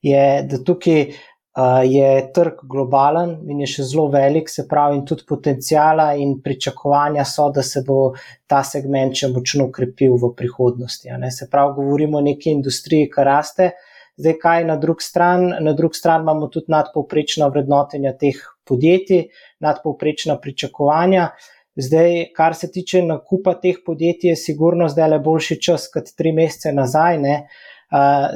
[0.06, 5.06] je, da tukaj uh, je trg globalen in je še zelo velik, se pravi, in
[5.08, 8.14] tudi potencijala in pričakovanja so, da se bo
[8.48, 11.10] ta segment še močno krepil v prihodnosti.
[11.32, 13.74] Se pravi, govorimo o neki industriji, ki raste.
[14.16, 15.58] Zdaj, kaj na drugi strani?
[15.60, 19.26] Na drugi strani imamo tudi nadpovprečna vrednotenja teh podjetij,
[19.60, 21.34] nadpovprečna pričakovanja.
[21.76, 26.32] Zdaj, kar se tiče nakupa teh podjetij, je sigurno zdaj le boljši čas kot tri
[26.32, 27.20] mesece nazaj.
[27.20, 27.36] Ne?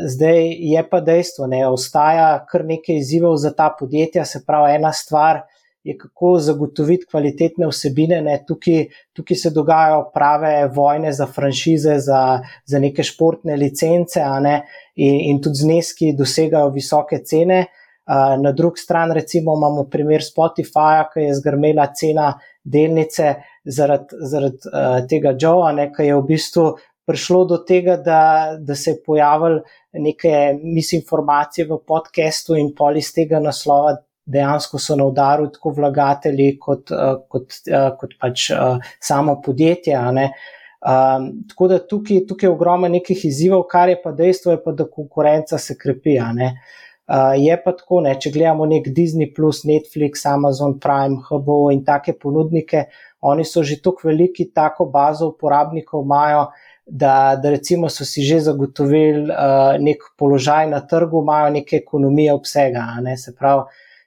[0.05, 4.25] Zdaj je pa dejstvo, da ostaja kar nekaj izzivov za ta podjetja.
[4.25, 5.41] Se pravi, ena stvar
[5.83, 8.21] je kako zagotoviti kvalitetne vsebine.
[8.47, 14.61] Tukaj, tukaj se dogajajo prave vojne za franšize, za, za neke športne licence ne?
[14.95, 17.65] in, in tudi zneski dosegajo visoke cene.
[18.09, 22.31] Uh, na drugi strani, recimo, imamo primer Spotifyja, ki je zgrmela cena
[22.63, 23.35] delnice
[23.65, 26.63] zaradi zarad, uh, tega Joea, ki je v bistvu
[27.09, 28.21] prišlo do tega, da,
[28.61, 29.59] da se je pojavil
[29.97, 33.95] neke misinformacije v podkastu in pol iz tega naslova
[34.29, 39.97] dejansko so na udaru tako vlagatelji kot, uh, kot, uh, kot pač uh, samo podjetje.
[39.99, 44.71] Um, tako da tukaj, tukaj je ogromno nekih izzivov, kar je pa dejstvo, je pa,
[44.71, 46.19] da konkurenca se krepi.
[46.21, 49.33] Uh, je pa tako, ne, če gledamo nek Disney,
[49.65, 52.85] Netflix, Amazon Prime, HBO in take ponudnike,
[53.21, 56.45] oni so že tako veliki, tako bazo uporabnikov imajo,
[56.89, 62.33] da, da recimo so si že zagotovili uh, nek položaj na trgu, imajo neke ekonomije
[62.33, 62.85] obsega.
[63.01, 63.63] Ne, se pravi,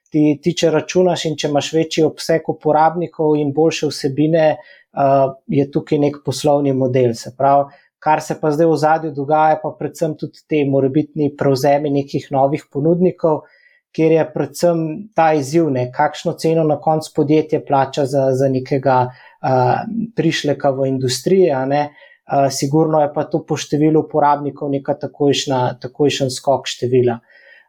[0.09, 5.69] ti, ti če računaš in če imaš večji obseg uporabnikov in boljše vsebine, uh, je
[5.71, 7.15] tukaj nek poslovni model.
[7.15, 7.71] Se pravi,
[8.03, 12.67] kar se pa zdaj v zadju dogaja, pa predvsem tudi te morebitni prevzemi nekih novih
[12.71, 13.45] ponudnikov,
[13.93, 14.79] kjer je predvsem
[15.15, 19.77] ta izziv, ne, kakšno ceno na koncu podjetje plača za, za nekega uh,
[20.17, 21.53] prišleka v industriji.
[21.53, 22.09] Uh,
[22.51, 27.19] sigurno je pa to po številu uporabnikov neka takojšen skok števila.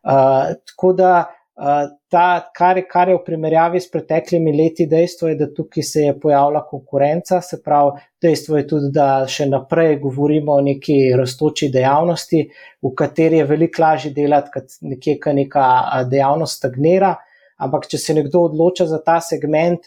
[0.05, 1.15] Uh, tako da
[2.11, 6.15] ta, kar, kar je v primerjavi s preteklimi leti, dejstvo je, da tukaj se je
[6.21, 12.43] pojavila konkurenca, se pravi, dejstvo je tudi, da še naprej govorimo o neki raztoči dejavnosti,
[12.83, 15.69] v kateri je veliko lažje delati, kot nekje, ki neka
[16.11, 17.15] dejavnost stagnira.
[17.63, 19.87] Ampak, če se nekdo odloča za ta segment,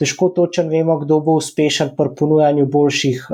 [0.00, 3.26] težko točen vemo, kdo bo uspešen pri ponujanju boljših,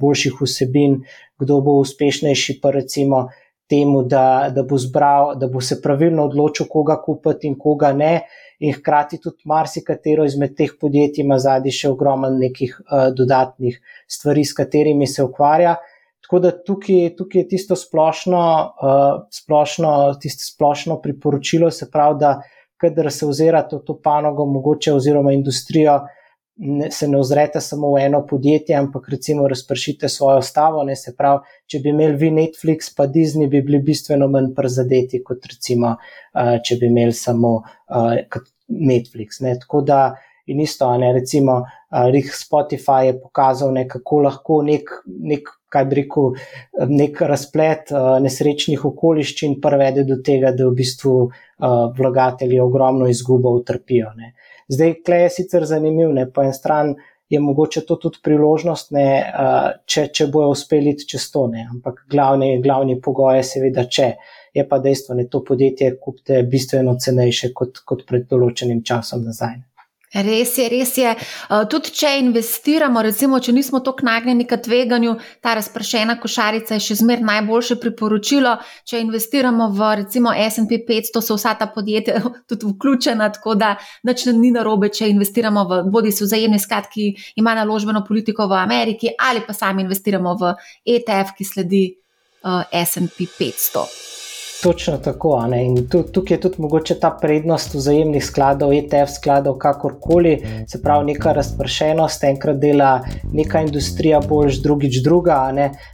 [0.00, 1.02] boljših vsebin,
[1.38, 3.28] kdo bo uspešnejši pa recimo
[3.68, 8.14] temu, da, da, bo zbral, da bo se pravilno odločil, koga kupiti in koga ne.
[8.58, 13.76] In hkrati tudi marsikatero izmed teh podjetij ima zadnji še ogromno nekih uh, dodatnih
[14.10, 15.76] stvari, s katerimi se ukvarja.
[16.24, 18.40] Tako da tukaj, tukaj je tisto splošno,
[18.82, 22.32] uh, splošno, tisto splošno priporočilo, se pravi, da
[22.80, 25.98] kadar se ozirate v to panogo, mogoče oziroma industrijo,
[26.58, 30.82] ne, se ne ozrete samo v eno podjetje, ampak recimo razpršite svojo stavo.
[30.84, 35.22] Ne, se pravi, če bi imeli vi Netflix, pa Disney, bi bili bistveno manj prizadeti,
[35.24, 39.42] kot recimo, uh, če bi imeli samo uh, Netflix.
[39.46, 39.54] Ne.
[39.60, 40.00] Tako da
[40.48, 44.98] in isto, ne, recimo, uh, Spotify je pokazal, ne, kako lahko nek.
[45.06, 46.32] nek Kaj bi rekel,
[46.88, 51.34] nek razplet uh, nesrečnih okoliščin prevede do tega, da v bistvu uh,
[51.98, 54.14] vlagatelji ogromno izgubo utrpijo.
[54.16, 54.32] Ne.
[54.72, 56.94] Zdaj, klej je sicer zanimiv, ne, po en stran
[57.28, 59.06] je mogoče to tudi priložnost, ne,
[59.84, 64.10] če, če bojo uspeli čez to, ne, ampak glavni, glavni pogoj je seveda, če
[64.56, 69.58] je pa dejstvo, da to podjetje kupite bistveno cenejše kot, kot pred določenim časom nazaj.
[70.14, 71.10] Res je, res je.
[71.12, 76.84] Uh, tudi če investiramo, recimo, če nismo tako nagnjeni k tveganju, ta razpršena košarica je
[76.86, 78.54] še zmeraj najboljše priporočilo.
[78.88, 83.74] Če investiramo v recimo SP 500, so vsa ta podjetja tudi vključena, tako da
[84.08, 88.62] nič ni narobe, če investiramo v bodi si vzajemni sklad, ki ima naložbeno politiko v
[88.62, 90.54] Ameriki, ali pa sami investiramo v
[90.88, 94.17] ETF, ki sledi uh, SP 500.
[94.62, 95.44] Točno tako.
[95.54, 100.32] In tukaj je tudi mogoče ta prednost vzajemnih skladov, ETF skladov, kakorkoli,
[100.66, 103.00] se pravi, neka razpršenost, enkrat dela
[103.32, 105.38] neka industrija, boljš, drugič druga.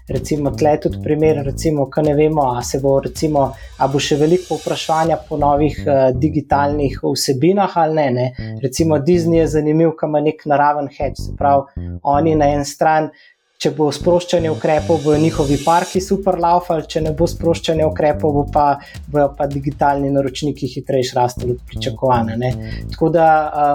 [0.08, 4.00] Recimo, tle je tudi primer, recimo, kaj ne vemo, a se bo, recimo, a bo
[4.00, 8.56] še veliko vprašanja po novih uh, digitalnih vsebinah ali ne, ne.
[8.62, 13.10] Recimo, Disney je zanimiv, kam ima nek naraven hedge, se pravi, oni na en stran
[13.64, 18.42] če bo sproščanje ukrepov v njihovi parki super laufal, če ne bo sproščanje ukrepov, bo
[18.52, 18.64] pa,
[19.08, 22.36] bojo pa digitalni naročniki hitrejši rastli od pričakovane.
[22.40, 22.50] Ne.
[22.92, 23.28] Tako da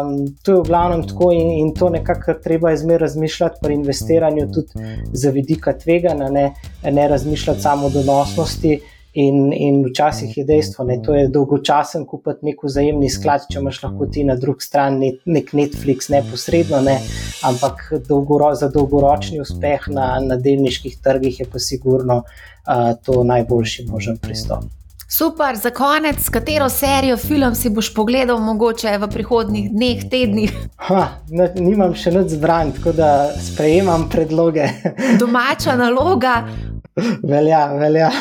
[0.04, 0.14] um,
[0.46, 4.94] to je v glavnem tako in, in to nekako treba izmer razmišljati pri investiranju tudi
[5.14, 6.46] za vidika tveganja, ne,
[6.86, 8.78] ne razmišljati samo o donosnosti.
[9.20, 14.08] In, in včasih je dejstvo, da je dolgočasen kupiti nek vzajemni sklad, če imaš lahko
[14.08, 17.00] ti na drugi strani nek Netflix neposredno, ne,
[17.50, 23.90] ampak dolgoro, za dolgoročni uspeh na, na delniških trgih je pa sigurno uh, to najboljši
[23.90, 24.70] možen pristop.
[25.12, 30.54] Super, za konec, katero serijo film si boš pogledal, mogoče v prihodnih dneh, tednih?
[30.86, 33.10] Ha, ne, nimam še nič zbran, tako da
[33.42, 34.68] sprejemam predloge.
[35.20, 36.44] Domača naloga.
[37.24, 38.12] Velja, velja.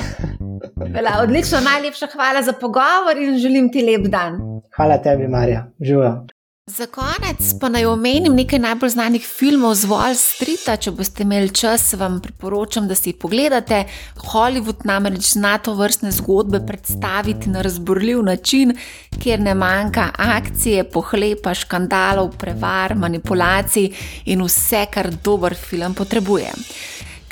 [0.95, 4.41] Vela, odlično, najlepša hvala za pogovor in želim ti lep dan.
[4.77, 5.67] Hvala tebi, Marja.
[5.81, 6.27] Živijo.
[6.69, 10.75] Za konec pa naj omenim nekaj najbolj znanih filmov z Wall Streeta.
[10.77, 13.87] Če boste imeli čas, vam priporočam, da si jih pogledate.
[14.21, 18.77] Hollywood namreč zna to vrstne zgodbe predstaviti na razborljiv način,
[19.17, 23.89] kjer ne manjka akcije, pohlepa, škandalov, prevar, manipulacij
[24.27, 26.53] in vse, kar dober film potrebuje.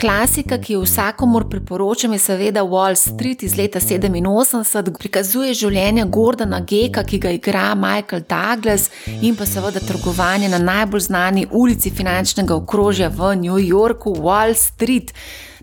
[0.00, 6.60] Klasika, ki jo vsakomur priporočam, je seveda Wall Street iz leta 87, prikazuje življenje Gordona
[6.60, 8.90] Geka, ki ga igra Michael Douglas,
[9.22, 15.14] in pa seveda trgovanje na najbolj znani ulici finančnega okrožja v New Yorku, Wall Street.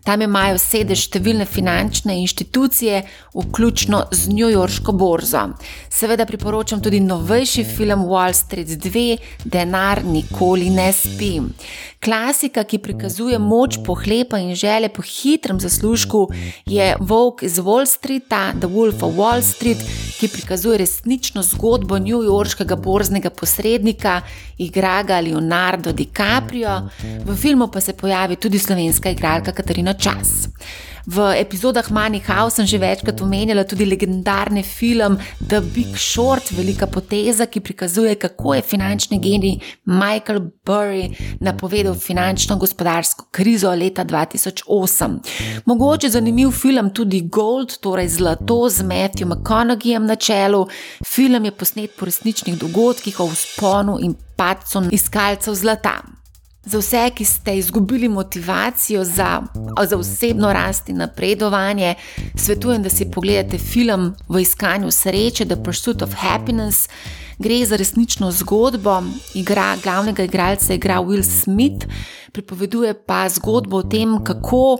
[0.03, 2.97] Tam imajo sedež številne finančne inštitucije,
[3.38, 5.45] vključno z New Yorško borzo.
[5.88, 9.05] Seveda priporočam tudi novejši film Wall Street 2:
[9.45, 11.38] Denar nikoli ne spi.
[12.04, 16.28] Klasika, ki prikazuje moč pohlepa in želje po hitrem zaslužku,
[16.66, 19.78] je Vogue iz Wall Streeta, The Wolf of Wall Street,
[20.20, 24.22] ki prikazuje resnično zgodbo newyorškega borznega posrednika,
[24.58, 26.82] igra ga Leonardo DiCaprio,
[27.26, 30.49] v filmu pa se pojavi tudi slovenska igralka Katarina Čas.
[31.06, 36.88] V epizodah Money House sem že večkrat omenjala tudi legendarni film The Big Short, velika
[36.88, 45.20] poteza, ki prikazuje, kako je finančni genij Michael Burry napovedal finančno-gospodarsko krizo leta 2008.
[45.66, 50.68] Mogoče zanimiv film tudi Gold, torej Zlato z Matthew McConaugheyjem na čelu.
[51.04, 56.12] Film je posnet po resničnih dogodkih o vzponu in padcu iskalcev zlata.
[56.66, 59.41] Za vse, ki ste izgubili motivacijo za,
[59.84, 61.95] za osebno rast in napredovanje,
[62.36, 66.89] svetujem, da si pogledate film V iskanju sreče, The Pursuit of Happiness.
[67.39, 69.03] Gre za resnično zgodbo,
[69.34, 71.86] igra glavnega igralca, igra Will Smith,
[72.32, 74.78] pripoveduje pa zgodbo o tem, kako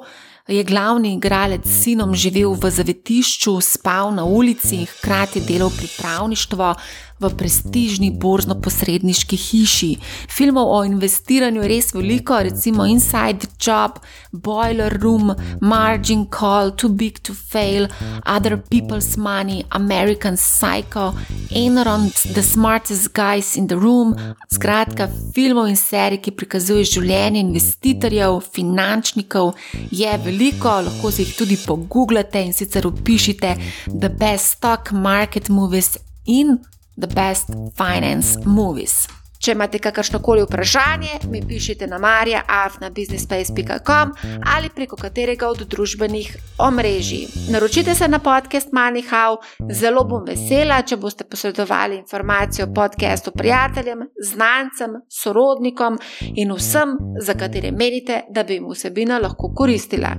[0.48, 6.76] je glavni igralec s sinom živel v zavetišču, spal na ulici in hkrati delal pripravništvo
[7.20, 9.91] v prestižni borzno-posredniški hiši.
[10.30, 13.99] Filmov o investiranju je res veliko, recimo Inside Job,
[14.32, 17.88] Boiler Room, Margin Call, Too Big to Fail,
[18.26, 21.14] Other People's Money, American Psycho,
[21.49, 24.16] Enron, The Smartest Guys in the Room.
[24.51, 29.53] Skratka, filmov in serij, ki prikazujejo življenje investitorjev, finančnikov,
[29.91, 33.55] je veliko, lahko si jih tudi pogooglate in sicer upišite
[33.88, 36.57] The Best Stock Market Movies in
[37.00, 39.08] The Best Finance Movies.
[39.44, 44.12] Če imate kakršno koli vprašanje, mi pišite na marja.afnabusinessspace.com
[44.56, 47.28] ali preko katerega od družbenih omrežij.
[47.52, 49.38] Naročite se na podcast MoneyHow,
[49.72, 56.00] zelo bom vesela, če boste posredovali informacijo o podkastu prijateljem, znancem, sorodnikom
[56.36, 60.16] in vsem, za katere menite, da bi jim vsebina lahko koristila.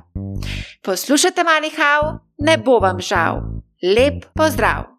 [0.84, 3.40] Poslušajte MoneyHow, ne bo vam žal.
[3.82, 4.93] Lep pozdrav!